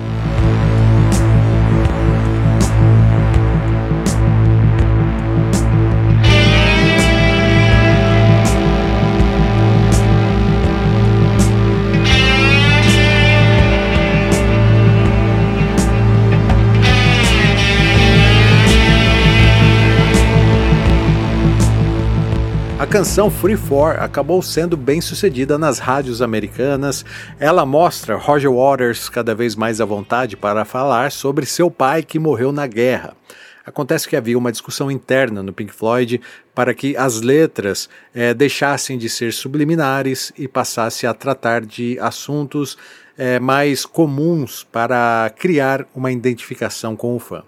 Canção 22.89 23.29
Free 23.29 23.55
For 23.55 23.97
acabou 23.99 24.41
sendo 24.41 24.75
bem 24.75 24.99
sucedida 24.99 25.59
nas 25.59 25.77
rádios 25.77 26.23
americanas. 26.23 27.05
Ela 27.39 27.63
mostra 27.63 28.17
Roger 28.17 28.51
Waters 28.51 29.07
cada 29.07 29.35
vez 29.35 29.55
mais 29.55 29.79
à 29.79 29.85
vontade 29.85 30.35
para 30.35 30.65
falar 30.65 31.11
sobre 31.11 31.45
seu 31.45 31.69
pai 31.69 32.01
que 32.01 32.17
morreu 32.17 32.51
na 32.51 32.65
guerra. 32.65 33.15
Acontece 33.63 34.09
que 34.09 34.15
havia 34.15 34.35
uma 34.35 34.51
discussão 34.51 34.89
interna 34.89 35.43
no 35.43 35.53
Pink 35.53 35.71
Floyd 35.71 36.19
para 36.55 36.73
que 36.73 36.97
as 36.97 37.21
letras 37.21 37.87
eh, 38.11 38.33
deixassem 38.33 38.97
de 38.97 39.07
ser 39.07 39.33
subliminares 39.33 40.33
e 40.35 40.47
passassem 40.47 41.07
a 41.07 41.13
tratar 41.13 41.61
de 41.61 41.99
assuntos 41.99 42.75
eh, 43.15 43.39
mais 43.39 43.85
comuns 43.85 44.63
para 44.63 45.31
criar 45.37 45.85
uma 45.93 46.11
identificação 46.11 46.95
com 46.95 47.15
o 47.15 47.19
fã. 47.19 47.43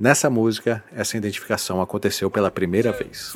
Nessa 0.00 0.30
música, 0.30 0.84
essa 0.94 1.16
identificação 1.16 1.82
aconteceu 1.82 2.30
pela 2.30 2.52
primeira 2.52 2.92
vez. 2.92 3.32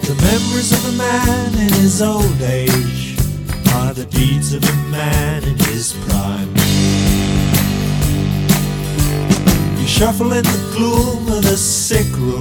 The 0.00 0.14
memories 0.22 0.72
of 0.72 0.88
a 0.88 0.92
man 0.92 1.52
in 1.54 1.72
his 1.82 2.00
old 2.00 2.24
age 2.42 3.16
are 3.74 3.92
the 3.92 4.06
deeds 4.06 4.54
of 4.54 4.62
a 4.64 4.90
man 4.90 5.42
in 5.44 5.58
his 5.70 5.92
prime. 6.06 6.48
You 9.78 9.86
shuffle 9.86 10.32
in 10.32 10.42
the 10.42 10.74
gloom 10.74 11.28
of 11.28 11.42
the 11.42 11.58
sick 11.58 12.08
room 12.16 12.40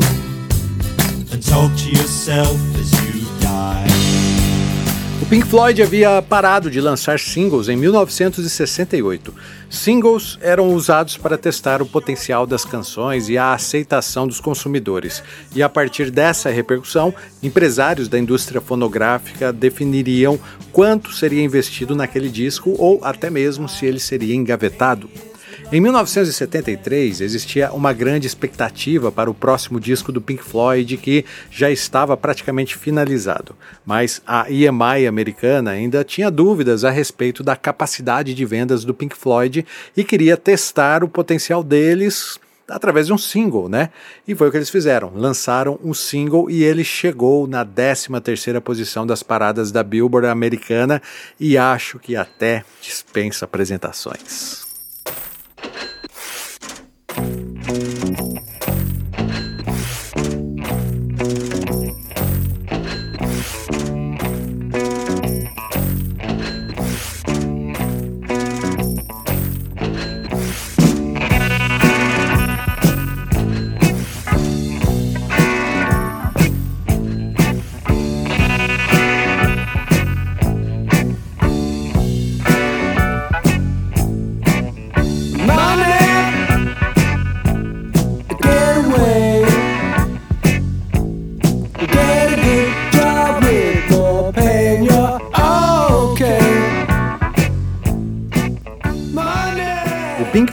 and 1.33 1.45
talk 1.45 1.75
to 1.75 1.89
yourself 1.89 2.57
as 2.79 2.93
you 3.03 3.25
die. 3.41 4.20
O 5.21 5.25
Pink 5.27 5.45
Floyd 5.45 5.83
havia 5.83 6.19
parado 6.19 6.69
de 6.71 6.81
lançar 6.81 7.19
singles 7.19 7.69
em 7.69 7.75
1968. 7.77 9.31
Singles 9.69 10.39
eram 10.41 10.73
usados 10.73 11.15
para 11.15 11.37
testar 11.37 11.79
o 11.79 11.85
potencial 11.85 12.47
das 12.47 12.65
canções 12.65 13.29
e 13.29 13.37
a 13.37 13.53
aceitação 13.53 14.27
dos 14.27 14.39
consumidores. 14.39 15.23
E 15.55 15.61
a 15.61 15.69
partir 15.69 16.09
dessa 16.09 16.49
repercussão, 16.49 17.13
empresários 17.41 18.09
da 18.09 18.17
indústria 18.17 18.59
fonográfica 18.59 19.53
definiriam 19.53 20.39
quanto 20.71 21.13
seria 21.13 21.43
investido 21.43 21.95
naquele 21.95 22.27
disco 22.27 22.75
ou 22.79 22.99
até 23.03 23.29
mesmo 23.29 23.69
se 23.69 23.85
ele 23.85 23.99
seria 23.99 24.35
engavetado. 24.35 25.07
Em 25.73 25.79
1973, 25.79 27.21
existia 27.21 27.71
uma 27.71 27.93
grande 27.93 28.27
expectativa 28.27 29.09
para 29.09 29.31
o 29.31 29.33
próximo 29.33 29.79
disco 29.79 30.11
do 30.11 30.19
Pink 30.19 30.43
Floyd 30.43 30.97
que 30.97 31.23
já 31.49 31.71
estava 31.71 32.17
praticamente 32.17 32.75
finalizado, 32.75 33.55
mas 33.85 34.21
a 34.27 34.51
EMI 34.51 35.07
americana 35.07 35.71
ainda 35.71 36.03
tinha 36.03 36.29
dúvidas 36.29 36.83
a 36.83 36.89
respeito 36.89 37.41
da 37.41 37.55
capacidade 37.55 38.33
de 38.33 38.45
vendas 38.45 38.83
do 38.83 38.93
Pink 38.93 39.15
Floyd 39.15 39.65
e 39.95 40.03
queria 40.03 40.35
testar 40.35 41.05
o 41.05 41.07
potencial 41.07 41.63
deles 41.63 42.37
através 42.67 43.07
de 43.07 43.13
um 43.13 43.17
single, 43.17 43.69
né? 43.69 43.91
E 44.27 44.35
foi 44.35 44.49
o 44.49 44.51
que 44.51 44.57
eles 44.57 44.69
fizeram. 44.69 45.13
Lançaram 45.15 45.79
um 45.81 45.93
single 45.93 46.49
e 46.49 46.65
ele 46.65 46.83
chegou 46.83 47.47
na 47.47 47.65
13ª 47.65 48.59
posição 48.59 49.07
das 49.07 49.23
paradas 49.23 49.71
da 49.71 49.83
Billboard 49.83 50.27
americana 50.27 51.01
e 51.39 51.57
acho 51.57 51.97
que 51.97 52.17
até 52.17 52.65
dispensa 52.81 53.45
apresentações. 53.45 54.60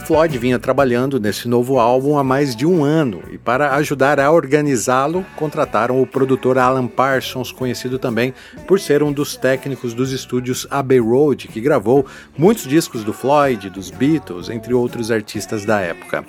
Floyd 0.09 0.35
vinha 0.39 0.57
trabalhando 0.57 1.19
nesse 1.19 1.47
novo 1.47 1.77
álbum 1.77 2.17
há 2.17 2.23
mais 2.23 2.55
de 2.55 2.65
um 2.65 2.83
ano 2.83 3.21
e, 3.31 3.37
para 3.37 3.75
ajudar 3.75 4.19
a 4.19 4.31
organizá-lo, 4.31 5.23
contrataram 5.35 6.01
o 6.01 6.07
produtor 6.07 6.57
Alan 6.57 6.87
Parsons, 6.87 7.51
conhecido 7.51 7.99
também 7.99 8.33
por 8.67 8.79
ser 8.79 9.03
um 9.03 9.13
dos 9.13 9.37
técnicos 9.37 9.93
dos 9.93 10.11
estúdios 10.11 10.65
Abbey 10.71 10.97
Road, 10.97 11.47
que 11.47 11.61
gravou 11.61 12.07
muitos 12.35 12.63
discos 12.63 13.03
do 13.03 13.13
Floyd, 13.13 13.69
dos 13.69 13.91
Beatles, 13.91 14.49
entre 14.49 14.73
outros 14.73 15.11
artistas 15.11 15.63
da 15.63 15.79
época. 15.79 16.25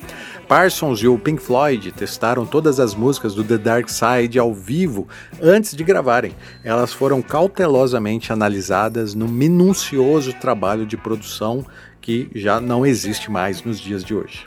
Parsons 0.46 1.00
e 1.00 1.08
o 1.08 1.18
Pink 1.18 1.40
Floyd 1.40 1.90
testaram 1.92 2.44
todas 2.44 2.78
as 2.78 2.94
músicas 2.94 3.34
do 3.34 3.42
The 3.42 3.56
Dark 3.56 3.88
Side 3.88 4.38
ao 4.38 4.52
vivo 4.52 5.08
antes 5.40 5.74
de 5.74 5.82
gravarem. 5.82 6.32
Elas 6.62 6.92
foram 6.92 7.22
cautelosamente 7.22 8.30
analisadas 8.30 9.14
no 9.14 9.26
minucioso 9.26 10.34
trabalho 10.34 10.84
de 10.84 10.98
produção 10.98 11.64
que 12.00 12.30
já 12.34 12.60
não 12.60 12.84
existe 12.84 13.30
mais 13.30 13.62
nos 13.62 13.78
dias 13.78 14.04
de 14.04 14.14
hoje. 14.14 14.46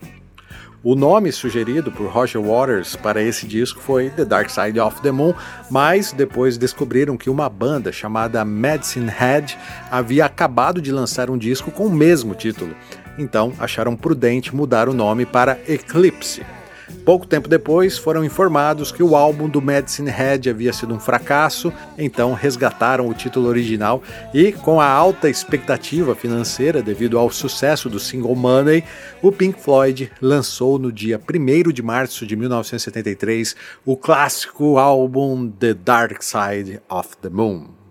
O 0.83 0.95
nome 0.95 1.31
sugerido 1.31 1.89
por 1.89 2.09
Roger 2.09 2.41
Waters 2.41 2.97
para 2.97 3.21
esse 3.21 3.47
disco 3.47 3.79
foi 3.79 4.09
The 4.09 4.25
Dark 4.25 4.49
Side 4.49 4.77
of 4.81 5.01
the 5.01 5.11
Moon, 5.11 5.33
mas 5.71 6.11
depois 6.11 6.57
descobriram 6.57 7.15
que 7.15 7.29
uma 7.29 7.47
banda 7.47 7.89
chamada 7.89 8.43
Medicine 8.43 9.09
Head 9.09 9.57
havia 9.89 10.25
acabado 10.25 10.81
de 10.81 10.91
lançar 10.91 11.29
um 11.29 11.37
disco 11.37 11.71
com 11.71 11.85
o 11.85 11.89
mesmo 11.89 12.35
título. 12.35 12.75
Então 13.17 13.53
acharam 13.59 13.95
prudente 13.95 14.53
mudar 14.53 14.89
o 14.89 14.93
nome 14.93 15.25
para 15.25 15.57
Eclipse. 15.69 16.43
Pouco 17.05 17.27
tempo 17.27 17.47
depois, 17.47 17.97
foram 17.97 18.23
informados 18.23 18.91
que 18.91 19.03
o 19.03 19.15
álbum 19.15 19.49
do 19.49 19.61
Medicine 19.61 20.09
Head 20.09 20.49
havia 20.49 20.73
sido 20.73 20.93
um 20.93 20.99
fracasso, 20.99 21.71
então 21.97 22.33
resgataram 22.33 23.07
o 23.07 23.13
título 23.13 23.47
original 23.47 24.01
e, 24.33 24.51
com 24.51 24.79
a 24.79 24.87
alta 24.87 25.29
expectativa 25.29 26.15
financeira 26.15 26.81
devido 26.81 27.17
ao 27.17 27.29
sucesso 27.29 27.89
do 27.89 27.99
single 27.99 28.35
Money, 28.35 28.83
o 29.21 29.31
Pink 29.31 29.59
Floyd 29.59 30.11
lançou 30.21 30.79
no 30.79 30.91
dia 30.91 31.19
1 31.19 31.71
de 31.71 31.81
março 31.81 32.25
de 32.25 32.35
1973 32.35 33.55
o 33.85 33.97
clássico 33.97 34.77
álbum 34.77 35.49
The 35.49 35.73
Dark 35.73 36.21
Side 36.21 36.81
of 36.89 37.09
the 37.21 37.29
Moon. 37.29 37.82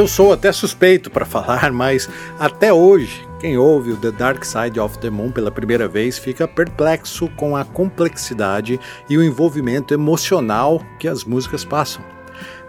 Eu 0.00 0.08
sou 0.08 0.32
até 0.32 0.50
suspeito 0.50 1.10
para 1.10 1.26
falar, 1.26 1.70
mas 1.76 2.08
até 2.38 2.72
hoje, 2.72 3.22
quem 3.38 3.58
ouve 3.58 3.92
o 3.92 3.96
The 3.98 4.10
Dark 4.10 4.42
Side 4.44 4.80
of 4.80 4.98
the 4.98 5.10
Moon 5.10 5.30
pela 5.30 5.50
primeira 5.50 5.86
vez 5.86 6.16
fica 6.16 6.48
perplexo 6.48 7.28
com 7.36 7.54
a 7.54 7.66
complexidade 7.66 8.80
e 9.10 9.18
o 9.18 9.22
envolvimento 9.22 9.92
emocional 9.92 10.82
que 10.98 11.06
as 11.06 11.22
músicas 11.22 11.66
passam. 11.66 12.02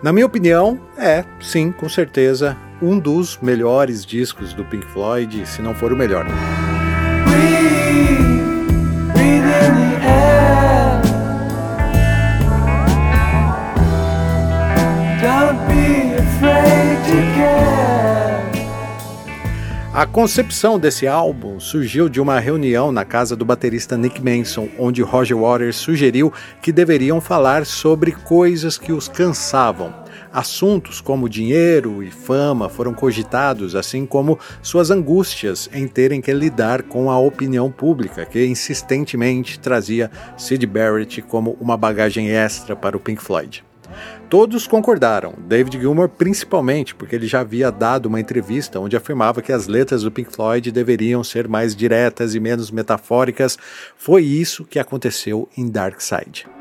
Na 0.03 0.11
minha 0.11 0.25
opinião, 0.25 0.77
é, 0.97 1.23
sim, 1.39 1.71
com 1.71 1.87
certeza, 1.87 2.57
um 2.81 2.99
dos 2.99 3.39
melhores 3.41 4.05
discos 4.05 4.51
do 4.51 4.65
Pink 4.65 4.85
Floyd, 4.87 5.47
se 5.47 5.61
não 5.61 5.73
for 5.73 5.93
o 5.93 5.95
melhor. 5.95 6.25
A 20.01 20.05
concepção 20.07 20.79
desse 20.79 21.07
álbum 21.07 21.59
surgiu 21.59 22.09
de 22.09 22.19
uma 22.19 22.39
reunião 22.39 22.91
na 22.91 23.05
casa 23.05 23.35
do 23.35 23.45
baterista 23.45 23.95
Nick 23.95 24.19
Manson, 24.19 24.67
onde 24.79 25.03
Roger 25.03 25.37
Waters 25.37 25.75
sugeriu 25.75 26.33
que 26.59 26.71
deveriam 26.71 27.21
falar 27.21 27.67
sobre 27.67 28.11
coisas 28.11 28.79
que 28.79 28.91
os 28.91 29.07
cansavam. 29.07 29.93
Assuntos 30.33 31.01
como 31.01 31.29
dinheiro 31.29 32.01
e 32.01 32.09
fama 32.09 32.67
foram 32.67 32.95
cogitados, 32.95 33.75
assim 33.75 34.03
como 34.03 34.39
suas 34.63 34.89
angústias 34.89 35.69
em 35.71 35.87
terem 35.87 36.19
que 36.19 36.33
lidar 36.33 36.81
com 36.81 37.11
a 37.11 37.19
opinião 37.19 37.71
pública, 37.71 38.25
que 38.25 38.43
insistentemente 38.43 39.59
trazia 39.59 40.09
Sid 40.35 40.65
Barrett 40.65 41.21
como 41.21 41.55
uma 41.61 41.77
bagagem 41.77 42.31
extra 42.31 42.75
para 42.75 42.97
o 42.97 42.99
Pink 42.99 43.21
Floyd. 43.21 43.63
Todos 44.29 44.65
concordaram, 44.67 45.33
David 45.47 45.79
Gilmour 45.79 46.09
principalmente, 46.09 46.95
porque 46.95 47.15
ele 47.15 47.27
já 47.27 47.41
havia 47.41 47.71
dado 47.71 48.05
uma 48.05 48.19
entrevista 48.19 48.79
onde 48.79 48.95
afirmava 48.95 49.41
que 49.41 49.51
as 49.51 49.67
letras 49.67 50.03
do 50.03 50.11
Pink 50.11 50.31
Floyd 50.31 50.71
deveriam 50.71 51.23
ser 51.23 51.47
mais 51.47 51.75
diretas 51.75 52.33
e 52.35 52.39
menos 52.39 52.71
metafóricas. 52.71 53.57
Foi 53.97 54.23
isso 54.23 54.65
que 54.65 54.79
aconteceu 54.79 55.49
em 55.57 55.69
Dark 55.69 55.99
Side. 55.99 56.60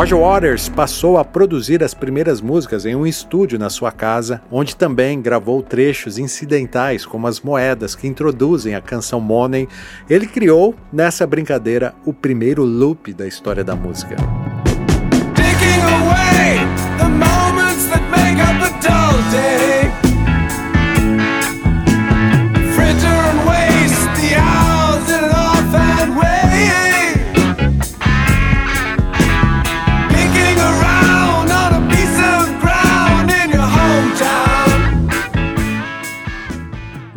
Roger 0.00 0.16
Waters 0.16 0.66
passou 0.66 1.18
a 1.18 1.24
produzir 1.26 1.84
as 1.84 1.92
primeiras 1.92 2.40
músicas 2.40 2.86
em 2.86 2.96
um 2.96 3.06
estúdio 3.06 3.58
na 3.58 3.68
sua 3.68 3.92
casa, 3.92 4.40
onde 4.50 4.74
também 4.74 5.20
gravou 5.20 5.62
trechos 5.62 6.16
incidentais, 6.16 7.04
como 7.04 7.26
as 7.26 7.42
moedas 7.42 7.94
que 7.94 8.08
introduzem 8.08 8.74
a 8.74 8.80
canção 8.80 9.20
Money. 9.20 9.68
Ele 10.08 10.26
criou, 10.26 10.74
nessa 10.90 11.26
brincadeira, 11.26 11.94
o 12.06 12.14
primeiro 12.14 12.64
loop 12.64 13.12
da 13.12 13.26
história 13.26 13.62
da 13.62 13.76
música. 13.76 14.16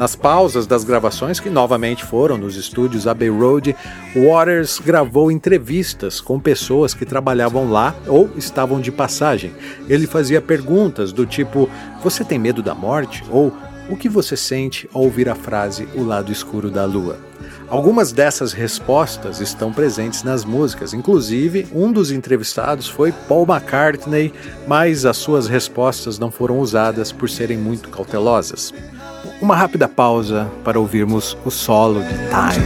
Nas 0.03 0.17
pausas 0.17 0.67
das 0.67 0.83
gravações, 0.83 1.39
que 1.39 1.49
novamente 1.49 2.03
foram 2.03 2.37
nos 2.37 2.57
estúdios 2.57 3.07
Abbey 3.07 3.29
Road, 3.29 3.73
Waters 4.13 4.77
gravou 4.77 5.31
entrevistas 5.31 6.19
com 6.19 6.41
pessoas 6.41 6.93
que 6.93 7.05
trabalhavam 7.05 7.71
lá 7.71 7.95
ou 8.05 8.29
estavam 8.35 8.81
de 8.81 8.91
passagem. 8.91 9.53
Ele 9.87 10.05
fazia 10.05 10.41
perguntas 10.41 11.13
do 11.13 11.25
tipo: 11.25 11.69
Você 12.03 12.25
tem 12.25 12.37
medo 12.37 12.61
da 12.61 12.75
morte? 12.75 13.23
ou 13.29 13.53
O 13.89 13.95
que 13.95 14.09
você 14.09 14.35
sente 14.35 14.89
ao 14.93 15.03
ouvir 15.03 15.29
a 15.29 15.35
frase 15.35 15.87
O 15.95 16.03
lado 16.03 16.33
escuro 16.33 16.69
da 16.69 16.83
lua? 16.83 17.17
Algumas 17.69 18.11
dessas 18.11 18.51
respostas 18.51 19.39
estão 19.39 19.71
presentes 19.71 20.21
nas 20.21 20.43
músicas, 20.43 20.93
inclusive 20.93 21.65
um 21.73 21.93
dos 21.93 22.11
entrevistados 22.11 22.89
foi 22.89 23.13
Paul 23.29 23.47
McCartney, 23.49 24.33
mas 24.67 25.05
as 25.05 25.15
suas 25.15 25.47
respostas 25.47 26.19
não 26.19 26.29
foram 26.29 26.59
usadas 26.59 27.09
por 27.09 27.29
serem 27.29 27.57
muito 27.57 27.87
cautelosas. 27.87 28.73
Uma 29.43 29.57
rápida 29.57 29.89
pausa 29.89 30.49
para 30.63 30.79
ouvirmos 30.79 31.37
o 31.43 31.51
solo 31.51 32.01
de 32.01 32.13
Time. 32.29 32.63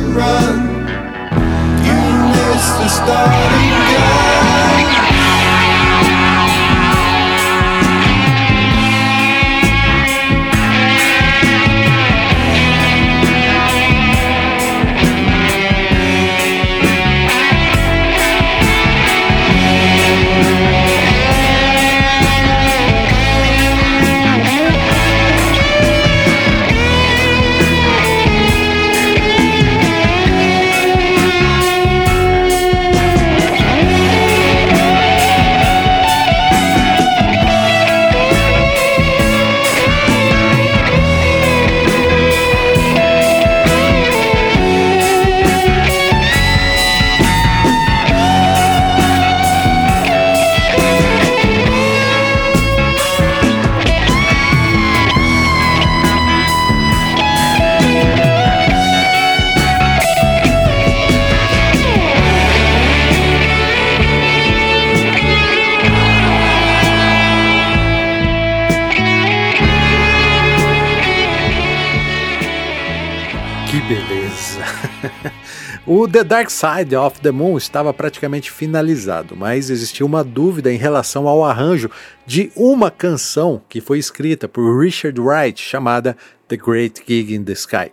O 76.00 76.08
The 76.08 76.24
Dark 76.24 76.52
Side 76.52 76.96
of 76.96 77.20
the 77.22 77.32
Moon 77.32 77.58
estava 77.58 77.92
praticamente 77.92 78.52
finalizado, 78.52 79.36
mas 79.36 79.72
existia 79.72 80.06
uma 80.06 80.24
dúvida 80.24 80.72
em 80.72 80.78
relação 80.78 81.28
ao 81.28 81.44
arranjo 81.44 81.90
de 82.24 82.52
uma 82.56 82.92
canção 82.92 83.60
que 83.68 83.82
foi 83.82 83.98
escrita 83.98 84.48
por 84.48 84.80
Richard 84.80 85.20
Wright 85.20 85.60
chamada 85.60 86.16
The 86.48 86.56
Great 86.56 87.02
Gig 87.04 87.34
in 87.34 87.44
the 87.44 87.54
Sky. 87.54 87.92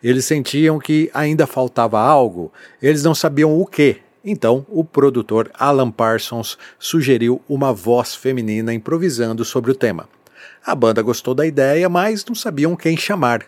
Eles 0.00 0.26
sentiam 0.26 0.78
que 0.78 1.10
ainda 1.12 1.44
faltava 1.44 1.98
algo, 1.98 2.52
eles 2.80 3.02
não 3.02 3.16
sabiam 3.16 3.60
o 3.60 3.66
que. 3.66 3.96
Então, 4.24 4.64
o 4.68 4.84
produtor 4.84 5.50
Alan 5.54 5.90
Parsons 5.90 6.56
sugeriu 6.78 7.42
uma 7.48 7.72
voz 7.72 8.14
feminina 8.14 8.72
improvisando 8.72 9.44
sobre 9.44 9.72
o 9.72 9.74
tema. 9.74 10.08
A 10.64 10.76
banda 10.76 11.02
gostou 11.02 11.34
da 11.34 11.44
ideia, 11.44 11.88
mas 11.88 12.24
não 12.24 12.34
sabiam 12.34 12.76
quem 12.76 12.96
chamar. 12.96 13.44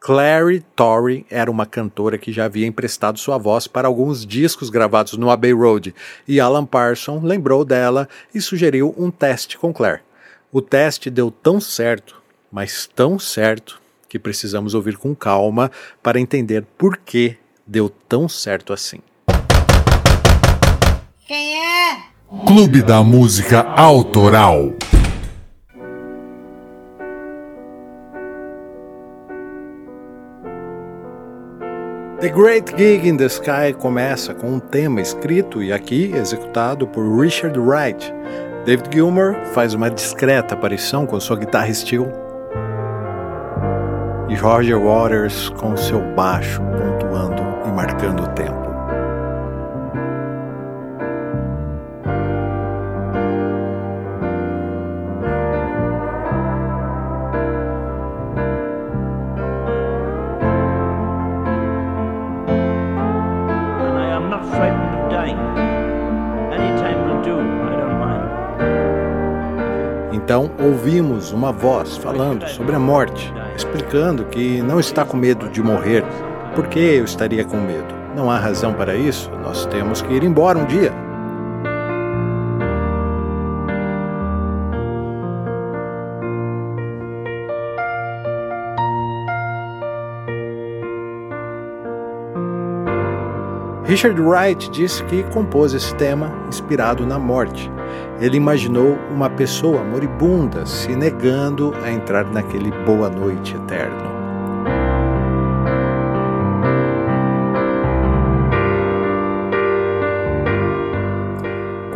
Clary 0.00 0.64
Torrey 0.74 1.26
era 1.30 1.50
uma 1.50 1.66
cantora 1.66 2.18
que 2.18 2.32
já 2.32 2.44
havia 2.44 2.66
emprestado 2.66 3.18
sua 3.18 3.38
voz 3.38 3.66
para 3.66 3.88
alguns 3.88 4.24
discos 4.24 4.70
gravados 4.70 5.14
no 5.14 5.30
Abbey 5.30 5.52
Road, 5.52 5.94
e 6.28 6.38
Alan 6.38 6.64
Parsons 6.64 7.22
lembrou 7.22 7.64
dela 7.64 8.08
e 8.34 8.40
sugeriu 8.40 8.94
um 8.96 9.10
teste 9.10 9.58
com 9.58 9.72
Claire. 9.72 10.02
O 10.52 10.62
teste 10.62 11.10
deu 11.10 11.30
tão 11.30 11.60
certo, 11.60 12.22
mas 12.52 12.86
tão 12.86 13.18
certo, 13.18 13.80
que 14.08 14.18
precisamos 14.18 14.74
ouvir 14.74 14.96
com 14.96 15.14
calma 15.14 15.70
para 16.02 16.20
entender 16.20 16.64
por 16.78 16.96
que 16.98 17.36
deu 17.66 17.88
tão 17.88 18.28
certo 18.28 18.72
assim. 18.72 19.00
Quem 21.26 21.56
é? 21.58 21.98
Clube 22.46 22.82
da 22.82 23.02
Música 23.02 23.62
Autoral. 23.62 24.72
The 32.18 32.30
Great 32.30 32.74
Gig 32.78 33.06
in 33.06 33.18
the 33.18 33.26
Sky 33.26 33.74
começa 33.78 34.32
com 34.32 34.54
um 34.54 34.58
tema 34.58 35.02
escrito 35.02 35.62
e 35.62 35.70
aqui 35.70 36.12
executado 36.14 36.86
por 36.86 37.04
Richard 37.20 37.58
Wright. 37.58 38.10
David 38.64 38.88
Gilmour 38.90 39.34
faz 39.52 39.74
uma 39.74 39.90
discreta 39.90 40.54
aparição 40.54 41.04
com 41.04 41.20
sua 41.20 41.36
guitarra 41.36 41.74
steel 41.74 42.10
e 44.30 44.34
Roger 44.34 44.80
Waters 44.80 45.50
com 45.50 45.76
seu 45.76 46.00
baixo 46.14 46.62
pontuando 46.62 47.42
e 47.68 47.72
marcando 47.72 48.22
o 48.22 48.28
tempo. 48.28 48.55
Ouvimos 70.66 71.30
uma 71.30 71.52
voz 71.52 71.96
falando 71.96 72.46
sobre 72.48 72.74
a 72.74 72.78
morte, 72.78 73.32
explicando 73.56 74.24
que 74.24 74.60
não 74.62 74.80
está 74.80 75.04
com 75.04 75.16
medo 75.16 75.48
de 75.48 75.62
morrer. 75.62 76.04
Por 76.54 76.66
que 76.66 76.80
eu 76.80 77.04
estaria 77.04 77.44
com 77.44 77.56
medo? 77.56 77.94
Não 78.16 78.30
há 78.30 78.38
razão 78.38 78.74
para 78.74 78.96
isso. 78.96 79.30
Nós 79.42 79.64
temos 79.66 80.02
que 80.02 80.12
ir 80.12 80.24
embora 80.24 80.58
um 80.58 80.66
dia. 80.66 80.92
Richard 93.84 94.20
Wright 94.20 94.68
disse 94.70 95.04
que 95.04 95.22
compôs 95.32 95.72
esse 95.72 95.94
tema 95.94 96.32
inspirado 96.48 97.06
na 97.06 97.20
morte. 97.20 97.70
Ele 98.20 98.36
imaginou 98.36 98.98
uma 99.10 99.28
pessoa 99.28 99.82
moribunda 99.82 100.64
se 100.66 100.94
negando 100.94 101.74
a 101.82 101.90
entrar 101.90 102.24
naquele 102.24 102.70
boa 102.84 103.08
noite 103.10 103.54
eterno. 103.54 104.16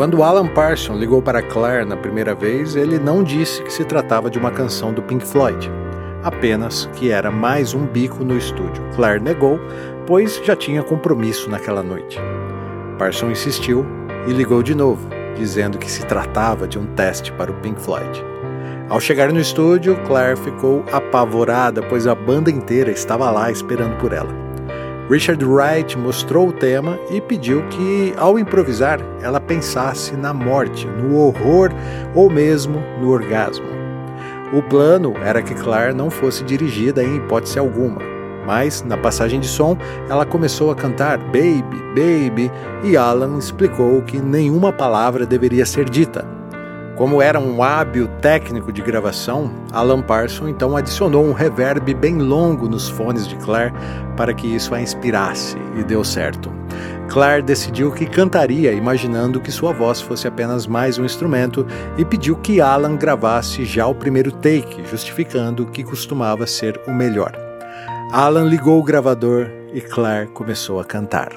Quando 0.01 0.23
Alan 0.23 0.47
Parsons 0.47 0.99
ligou 0.99 1.21
para 1.21 1.43
Claire 1.43 1.85
na 1.85 1.95
primeira 1.95 2.35
vez, 2.35 2.75
ele 2.75 2.99
não 2.99 3.23
disse 3.23 3.63
que 3.63 3.71
se 3.71 3.85
tratava 3.85 4.31
de 4.31 4.39
uma 4.39 4.51
canção 4.51 4.95
do 4.95 5.03
Pink 5.03 5.27
Floyd, 5.27 5.71
apenas 6.23 6.89
que 6.95 7.11
era 7.11 7.31
mais 7.31 7.75
um 7.75 7.85
bico 7.85 8.25
no 8.25 8.35
estúdio. 8.35 8.83
Claire 8.97 9.23
negou, 9.23 9.61
pois 10.07 10.41
já 10.43 10.57
tinha 10.57 10.83
compromisso 10.83 11.51
naquela 11.51 11.83
noite. 11.83 12.19
Parsons 12.99 13.33
insistiu 13.33 13.85
e 14.27 14.33
ligou 14.33 14.63
de 14.63 14.75
novo, 14.75 15.07
dizendo 15.37 15.79
que 15.79 15.91
se 15.91 16.05
tratava 16.07 16.67
de 16.67 16.79
um 16.79 16.87
teste 16.95 17.33
para 17.33 17.51
o 17.51 17.55
Pink 17.55 17.81
Floyd. 17.81 18.25
Ao 18.89 18.99
chegar 18.99 19.33
no 19.33 19.41
estúdio, 19.41 19.97
Claire 20.07 20.37
ficou 20.37 20.85
apavorada, 20.91 21.81
pois 21.83 22.07
a 22.07 22.15
banda 22.15 22.51
inteira 22.51 22.91
estava 22.91 23.31
lá 23.31 23.51
esperando 23.51 23.97
por 23.99 24.13
ela. 24.13 24.35
Richard 25.09 25.45
Wright 25.45 25.99
mostrou 25.99 26.49
o 26.49 26.53
tema 26.53 26.99
e 27.11 27.21
pediu 27.21 27.63
que, 27.69 28.15
ao 28.17 28.39
improvisar, 28.39 29.01
ela 29.21 29.41
pensasse 29.41 30.17
na 30.17 30.33
morte, 30.33 30.87
no 30.87 31.17
horror 31.17 31.71
ou 32.15 32.31
mesmo 32.31 32.83
no 33.01 33.11
orgasmo. 33.11 33.67
O 34.53 34.63
plano 34.63 35.15
era 35.25 35.43
que 35.43 35.55
Claire 35.55 35.95
não 35.95 36.11
fosse 36.11 36.43
dirigida 36.43 37.03
em 37.03 37.17
hipótese 37.17 37.59
alguma, 37.59 38.01
mas 38.47 38.83
na 38.83 38.97
passagem 38.97 39.41
de 39.41 39.49
som 39.49 39.77
ela 40.09 40.27
começou 40.27 40.71
a 40.71 40.75
cantar 40.75 41.19
Baby, 41.19 41.81
Baby 41.95 42.51
e 42.85 42.97
Alan 42.97 43.39
explicou 43.39 44.03
que 44.03 44.21
nenhuma 44.21 44.73
palavra 44.73 45.27
deveria 45.27 45.67
ser 45.67 45.89
dita. 45.89 46.27
Como 47.01 47.23
era 47.23 47.41
um 47.41 47.63
hábil 47.63 48.09
técnico 48.21 48.71
de 48.71 48.83
gravação, 48.83 49.51
Alan 49.73 50.03
Parsons 50.03 50.51
então 50.51 50.77
adicionou 50.77 51.25
um 51.25 51.33
reverb 51.33 51.95
bem 51.95 52.19
longo 52.19 52.69
nos 52.69 52.91
fones 52.91 53.27
de 53.27 53.37
Claire 53.37 53.73
para 54.19 54.35
que 54.35 54.47
isso 54.47 54.75
a 54.75 54.83
inspirasse 54.83 55.57
e 55.79 55.83
deu 55.83 56.05
certo. 56.05 56.53
Claire 57.09 57.43
decidiu 57.43 57.91
que 57.91 58.05
cantaria, 58.07 58.73
imaginando 58.73 59.41
que 59.41 59.51
sua 59.51 59.73
voz 59.73 60.01
fosse 60.01 60.29
apenas 60.29 60.67
mais 60.67 60.99
um 60.99 61.05
instrumento, 61.05 61.67
e 61.99 62.05
pediu 62.05 62.37
que 62.37 62.61
Alan 62.61 62.97
gravasse 62.97 63.65
já 63.65 63.87
o 63.87 63.95
primeiro 63.95 64.31
take, 64.31 64.85
justificando 64.85 65.67
que 65.67 65.83
costumava 65.83 66.47
ser 66.47 66.81
o 66.87 66.93
melhor. 66.93 67.50
Alan 68.13 68.45
ligou 68.49 68.81
o 68.81 68.83
gravador 68.83 69.49
e 69.73 69.81
Claire 69.81 70.27
começou 70.33 70.81
a 70.81 70.85
cantar. 70.85 71.31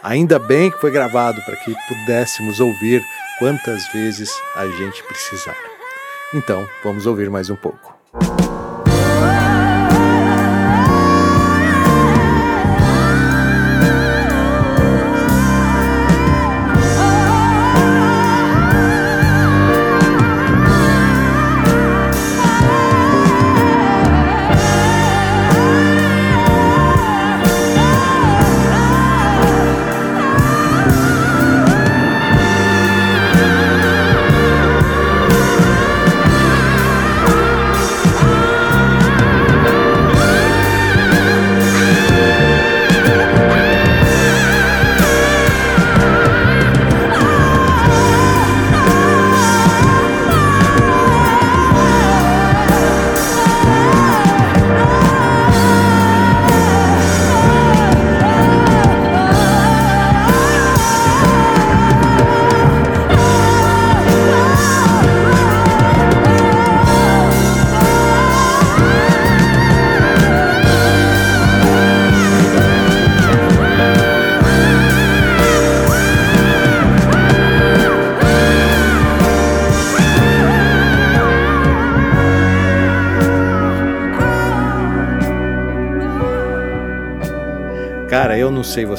Ainda 0.00 0.38
bem 0.38 0.70
que 0.70 0.78
foi 0.78 0.92
gravado 0.92 1.42
para 1.42 1.56
que 1.56 1.74
pudéssemos 1.88 2.60
ouvir 2.60 3.02
quantas 3.42 3.88
vezes 3.88 4.30
a 4.54 4.68
gente 4.68 5.02
precisar. 5.02 5.56
Então, 6.32 6.64
vamos 6.84 7.06
ouvir 7.06 7.28
mais 7.28 7.50
um 7.50 7.56
pouco. 7.56 8.01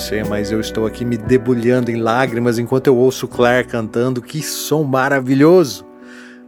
Você, 0.03 0.21
mas 0.21 0.51
eu 0.51 0.59
estou 0.59 0.85
aqui 0.85 1.05
me 1.05 1.15
debulhando 1.15 1.89
em 1.89 1.95
lágrimas 1.95 2.59
enquanto 2.59 2.87
eu 2.87 2.97
ouço 2.97 3.25
Claire 3.25 3.65
cantando. 3.65 4.21
Que 4.21 4.43
som 4.43 4.83
maravilhoso! 4.83 5.85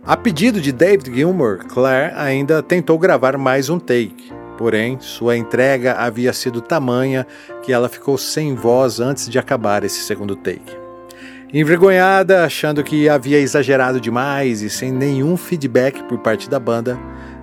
A 0.06 0.18
pedido 0.18 0.60
de 0.60 0.74
David 0.74 1.16
Gilmour, 1.16 1.60
Claire 1.66 2.14
ainda 2.16 2.62
tentou 2.62 3.00
gravar 3.00 3.38
mais 3.38 3.70
um 3.70 3.80
take. 3.80 4.32
Porém, 4.58 4.98
sua 5.00 5.38
entrega 5.38 5.94
havia 5.94 6.34
sido 6.34 6.62
tamanha 6.62 7.26
que 7.64 7.72
ela 7.72 7.88
ficou 7.88 8.18
sem 8.18 8.56
voz 8.56 9.00
antes 9.00 9.30
de 9.30 9.40
acabar 9.40 9.84
esse 9.86 10.02
segundo 10.02 10.36
take. 10.36 10.78
Envergonhada, 11.54 12.44
achando 12.44 12.84
que 12.84 13.08
havia 13.08 13.40
exagerado 13.40 14.02
demais 14.02 14.62
e 14.62 14.70
sem 14.70 14.92
nenhum 14.92 15.38
feedback 15.38 16.04
por 16.04 16.20
parte 16.20 16.50
da 16.50 16.60
banda, 16.60 17.00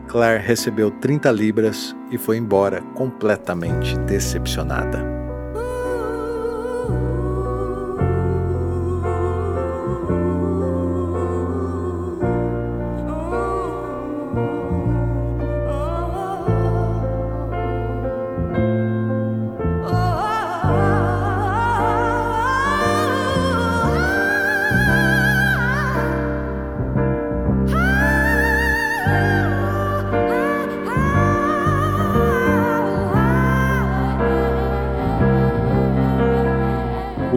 Claire 0.08 0.44
recebeu 0.44 0.90
30 0.90 1.30
libras 1.30 1.96
e 2.10 2.18
foi 2.18 2.36
embora 2.36 2.82
completamente 2.94 3.98
decepcionada. 4.00 5.21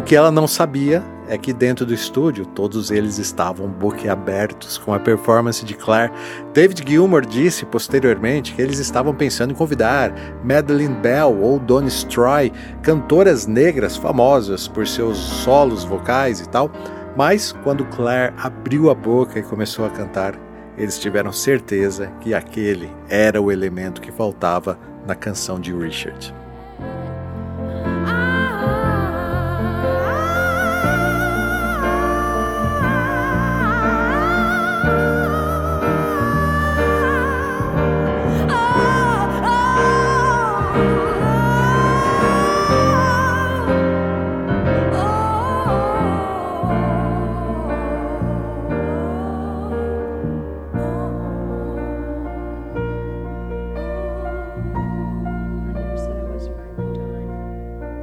Que 0.06 0.16
ela 0.16 0.30
não 0.30 0.47
sabia 0.47 1.03
é 1.28 1.36
que 1.36 1.51
dentro 1.51 1.84
do 1.84 1.93
estúdio 1.93 2.45
todos 2.45 2.91
eles 2.91 3.18
estavam 3.18 3.68
boquiabertos 3.68 4.78
com 4.78 4.93
a 4.93 4.99
performance 4.99 5.66
de 5.66 5.74
Claire. 5.74 6.14
David 6.53 6.84
Gilmour 6.88 7.26
disse 7.26 7.66
posteriormente 7.66 8.53
que 8.53 8.62
eles 8.62 8.78
estavam 8.78 9.16
pensando 9.16 9.51
em 9.51 9.56
convidar 9.56 10.14
Madeleine 10.43 10.93
Bell 10.93 11.36
ou 11.41 11.58
Donnie 11.58 11.89
Stroy, 11.89 12.53
cantoras 12.84 13.47
negras 13.47 13.97
famosas 13.97 14.68
por 14.68 14.86
seus 14.86 15.18
solos 15.18 15.84
vocais 15.84 16.39
e 16.39 16.47
tal, 16.49 16.70
mas 17.18 17.51
quando 17.64 17.86
Claire 17.86 18.36
abriu 18.38 18.91
a 18.91 18.93
boca 18.93 19.39
e 19.39 19.43
começou 19.43 19.86
a 19.86 19.89
cantar, 19.89 20.36
eles 20.78 20.99
tiveram 20.99 21.32
certeza 21.32 22.12
que 22.22 22.36
aquele 22.36 22.91
era 23.10 23.41
o 23.41 23.51
elemento 23.51 24.01
que 24.01 24.12
faltava 24.12 24.78
na 25.08 25.16
canção 25.16 25.60
de 25.60 25.74
Richard. 25.74 26.44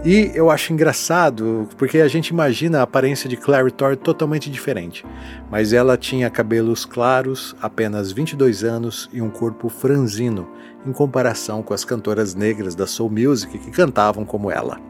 E 0.04 0.32
eu 0.34 0.50
acho 0.50 0.72
engraçado, 0.72 1.68
porque 1.78 1.98
a 1.98 2.08
gente 2.08 2.28
imagina 2.28 2.80
a 2.80 2.82
aparência 2.82 3.28
de 3.28 3.36
Clary 3.36 3.70
Thor 3.70 3.96
totalmente 3.96 4.50
diferente. 4.50 5.06
Mas 5.48 5.72
ela 5.72 5.96
tinha 5.96 6.28
cabelos 6.28 6.84
claros, 6.84 7.54
apenas 7.62 8.10
22 8.10 8.64
anos 8.64 9.08
e 9.12 9.22
um 9.22 9.30
corpo 9.30 9.68
franzino, 9.68 10.48
em 10.84 10.92
comparação 10.92 11.62
com 11.62 11.72
as 11.72 11.84
cantoras 11.84 12.34
negras 12.34 12.74
da 12.74 12.84
soul 12.84 13.10
music 13.10 13.56
que 13.56 13.70
cantavam 13.70 14.24
como 14.24 14.50
ela. 14.50 14.80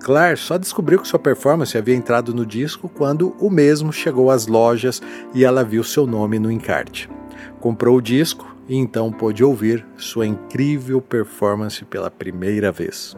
Claire 0.00 0.36
só 0.36 0.58
descobriu 0.58 1.00
que 1.00 1.06
sua 1.06 1.18
performance 1.20 1.78
havia 1.78 1.94
entrado 1.94 2.34
no 2.34 2.44
disco 2.44 2.88
quando 2.88 3.36
o 3.38 3.48
mesmo 3.48 3.92
chegou 3.92 4.32
às 4.32 4.48
lojas 4.48 5.00
e 5.32 5.44
ela 5.44 5.62
viu 5.62 5.84
seu 5.84 6.08
nome 6.08 6.40
no 6.40 6.50
encarte. 6.50 7.08
Comprou 7.60 7.98
o 7.98 8.02
disco 8.02 8.52
e 8.68 8.76
então 8.76 9.12
pôde 9.12 9.44
ouvir 9.44 9.86
sua 9.96 10.26
incrível 10.26 11.00
performance 11.00 11.84
pela 11.84 12.10
primeira 12.10 12.72
vez. 12.72 13.16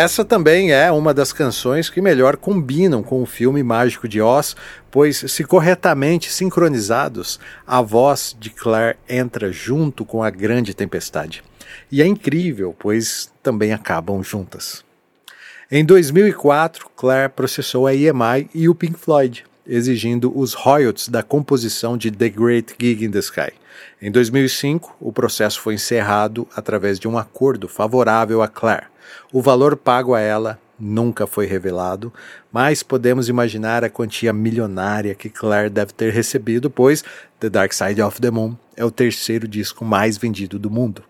Essa 0.00 0.24
também 0.24 0.72
é 0.72 0.90
uma 0.90 1.12
das 1.12 1.30
canções 1.30 1.90
que 1.90 2.00
melhor 2.00 2.38
combinam 2.38 3.02
com 3.02 3.22
o 3.22 3.26
filme 3.26 3.62
Mágico 3.62 4.08
de 4.08 4.18
Oz, 4.18 4.56
pois, 4.90 5.18
se 5.18 5.44
corretamente 5.44 6.32
sincronizados, 6.32 7.38
a 7.66 7.82
voz 7.82 8.34
de 8.40 8.48
Claire 8.48 8.96
entra 9.06 9.52
junto 9.52 10.06
com 10.06 10.22
a 10.22 10.30
grande 10.30 10.72
tempestade. 10.72 11.44
E 11.92 12.00
é 12.00 12.06
incrível, 12.06 12.74
pois 12.78 13.30
também 13.42 13.74
acabam 13.74 14.22
juntas. 14.22 14.82
Em 15.70 15.84
2004, 15.84 16.88
Claire 16.96 17.34
processou 17.36 17.86
a 17.86 17.94
EMI 17.94 18.48
e 18.54 18.70
o 18.70 18.74
Pink 18.74 18.98
Floyd, 18.98 19.44
exigindo 19.66 20.32
os 20.34 20.54
royalties 20.54 21.10
da 21.10 21.22
composição 21.22 21.98
de 21.98 22.10
The 22.10 22.30
Great 22.30 22.74
Gig 22.80 23.04
in 23.04 23.10
the 23.10 23.18
Sky. 23.18 23.52
Em 24.00 24.10
2005, 24.10 24.96
o 24.98 25.12
processo 25.12 25.60
foi 25.60 25.74
encerrado 25.74 26.48
através 26.56 26.98
de 26.98 27.06
um 27.06 27.18
acordo 27.18 27.68
favorável 27.68 28.40
a 28.40 28.48
Claire. 28.48 28.89
O 29.32 29.40
valor 29.40 29.76
pago 29.76 30.14
a 30.14 30.20
ela 30.20 30.58
nunca 30.78 31.26
foi 31.26 31.46
revelado, 31.46 32.12
mas 32.50 32.82
podemos 32.82 33.28
imaginar 33.28 33.84
a 33.84 33.90
quantia 33.90 34.32
milionária 34.32 35.14
que 35.14 35.28
Claire 35.28 35.68
deve 35.68 35.92
ter 35.92 36.12
recebido, 36.12 36.70
pois 36.70 37.04
The 37.38 37.50
Dark 37.50 37.72
Side 37.72 38.00
of 38.00 38.20
the 38.20 38.30
Moon 38.30 38.56
é 38.76 38.84
o 38.84 38.90
terceiro 38.90 39.46
disco 39.46 39.84
mais 39.84 40.16
vendido 40.16 40.58
do 40.58 40.70
mundo. 40.70 41.04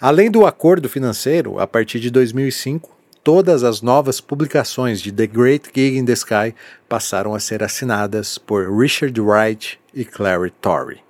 Além 0.00 0.30
do 0.30 0.46
acordo 0.46 0.88
financeiro, 0.88 1.58
a 1.58 1.66
partir 1.66 1.98
de 1.98 2.10
2005, 2.10 2.94
todas 3.24 3.64
as 3.64 3.82
novas 3.82 4.20
publicações 4.20 5.00
de 5.00 5.10
The 5.10 5.26
Great 5.26 5.70
Gig 5.74 5.96
in 5.96 6.04
the 6.04 6.12
Sky 6.12 6.54
passaram 6.88 7.34
a 7.34 7.40
ser 7.40 7.62
assinadas 7.62 8.38
por 8.38 8.70
Richard 8.70 9.20
Wright 9.20 9.80
e 9.92 10.04
Clary 10.04 10.50
Torrey. 10.60 11.00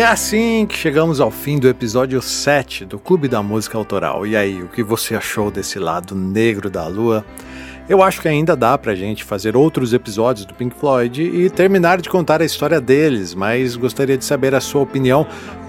É 0.00 0.06
assim 0.06 0.64
que 0.66 0.74
chegamos 0.74 1.20
ao 1.20 1.30
fim 1.30 1.58
do 1.58 1.68
episódio 1.68 2.22
7 2.22 2.86
do 2.86 2.98
Clube 2.98 3.28
da 3.28 3.42
Música 3.42 3.76
Autoral. 3.76 4.26
E 4.26 4.34
aí, 4.34 4.62
o 4.62 4.68
que 4.68 4.82
você 4.82 5.14
achou 5.14 5.50
desse 5.50 5.78
lado 5.78 6.14
negro 6.14 6.70
da 6.70 6.86
lua? 6.86 7.22
Eu 7.86 8.02
acho 8.02 8.22
que 8.22 8.26
ainda 8.28 8.56
dá 8.56 8.78
pra 8.78 8.94
gente 8.94 9.22
fazer 9.22 9.54
outros 9.54 9.92
episódios 9.92 10.46
do 10.46 10.54
Pink 10.54 10.74
Floyd 10.74 11.22
e 11.22 11.50
terminar 11.50 12.00
de 12.00 12.08
contar 12.08 12.40
a 12.40 12.46
história 12.46 12.80
deles, 12.80 13.34
mas 13.34 13.76
gostaria 13.76 14.16
de 14.16 14.24
saber 14.24 14.54
a 14.54 14.60
sua 14.60 14.80
opinião. 14.80 15.26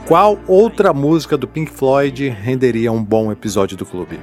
Qual 0.08 0.40
outra 0.48 0.94
música 0.94 1.36
do 1.36 1.46
Pink 1.46 1.70
Floyd 1.70 2.30
renderia 2.30 2.90
um 2.90 3.04
bom 3.04 3.34
episódio 3.34 3.76
do 3.76 3.86
clube? 3.86 4.18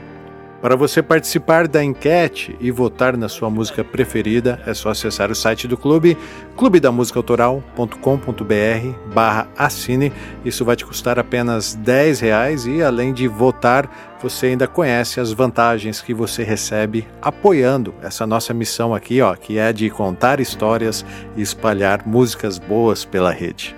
Para 0.61 0.75
você 0.75 1.01
participar 1.01 1.69
da 1.69 1.85
enquete 1.85 2.57
e 2.59 2.73
votar 2.73 3.17
na 3.17 3.29
sua 3.29 3.49
música 3.49 3.85
preferida, 3.85 4.61
é 4.67 4.75
só 4.75 4.91
acessar 4.91 5.31
o 5.31 5.35
site 5.35 5.69
do 5.69 5.77
clube, 5.77 6.19
clubedamusicaautoral.com.br 6.57 9.15
barra 9.15 9.47
assine. 9.57 10.13
Isso 10.45 10.65
vai 10.65 10.75
te 10.75 10.85
custar 10.85 11.17
apenas 11.17 11.77
10 11.77 12.19
reais 12.19 12.67
e 12.67 12.83
além 12.83 13.13
de 13.13 13.29
votar, 13.29 14.19
você 14.21 14.47
ainda 14.47 14.67
conhece 14.67 15.21
as 15.21 15.31
vantagens 15.31 16.01
que 16.01 16.13
você 16.13 16.43
recebe 16.43 17.07
apoiando 17.23 17.95
essa 18.03 18.27
nossa 18.27 18.53
missão 18.53 18.93
aqui, 18.93 19.23
ó, 19.23 19.37
que 19.37 19.59
é 19.59 19.73
de 19.73 19.89
contar 19.89 20.41
histórias 20.41 21.07
e 21.37 21.43
espalhar 21.43 22.05
músicas 22.05 22.59
boas 22.59 23.05
pela 23.05 23.31
rede. 23.31 23.78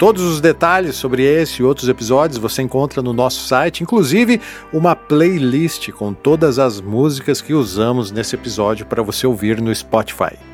Todos 0.00 0.22
os 0.22 0.40
detalhes 0.40 0.96
sobre 0.96 1.24
esse 1.24 1.60
e 1.60 1.62
outros 1.62 1.86
episódios 1.86 2.38
você 2.38 2.62
encontra 2.62 3.02
no 3.02 3.12
nosso 3.12 3.46
site, 3.46 3.82
inclusive 3.82 4.40
uma 4.72 4.96
playlist 4.96 5.90
com 5.90 6.14
todas 6.14 6.58
as 6.58 6.80
músicas 6.80 7.42
que 7.42 7.52
usamos 7.52 8.10
nesse 8.10 8.34
episódio 8.34 8.86
para 8.86 9.02
você 9.02 9.26
ouvir 9.26 9.60
no 9.60 9.74
Spotify. 9.74 10.49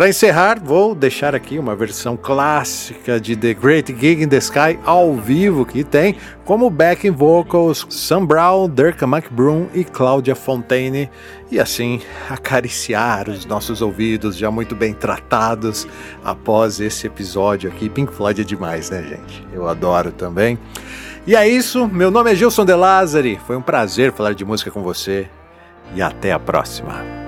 Para 0.00 0.08
encerrar, 0.08 0.58
vou 0.58 0.94
deixar 0.94 1.34
aqui 1.34 1.58
uma 1.58 1.76
versão 1.76 2.16
clássica 2.16 3.20
de 3.20 3.36
The 3.36 3.52
Great 3.52 3.94
Gig 4.00 4.22
in 4.22 4.28
the 4.28 4.38
Sky 4.38 4.78
ao 4.82 5.14
vivo 5.14 5.66
que 5.66 5.84
tem 5.84 6.16
como 6.42 6.70
backing 6.70 7.10
vocals 7.10 7.86
Sam 7.90 8.24
Brown, 8.24 8.66
Dirk 8.66 9.04
McBroom 9.04 9.66
e 9.74 9.84
Claudia 9.84 10.34
Fontaine 10.34 11.10
e 11.50 11.60
assim 11.60 12.00
acariciar 12.30 13.28
os 13.28 13.44
nossos 13.44 13.82
ouvidos 13.82 14.38
já 14.38 14.50
muito 14.50 14.74
bem 14.74 14.94
tratados 14.94 15.86
após 16.24 16.80
esse 16.80 17.06
episódio 17.06 17.70
aqui. 17.70 17.90
Pink 17.90 18.10
Floyd 18.10 18.40
é 18.40 18.44
demais, 18.44 18.88
né, 18.88 19.02
gente? 19.02 19.46
Eu 19.52 19.68
adoro 19.68 20.12
também. 20.12 20.58
E 21.26 21.36
é 21.36 21.46
isso, 21.46 21.86
meu 21.86 22.10
nome 22.10 22.32
é 22.32 22.34
Gilson 22.34 22.64
De 22.64 22.74
Lázari, 22.74 23.38
foi 23.46 23.54
um 23.54 23.62
prazer 23.62 24.14
falar 24.14 24.32
de 24.32 24.46
música 24.46 24.70
com 24.70 24.82
você 24.82 25.28
e 25.94 26.00
até 26.00 26.32
a 26.32 26.38
próxima. 26.38 27.19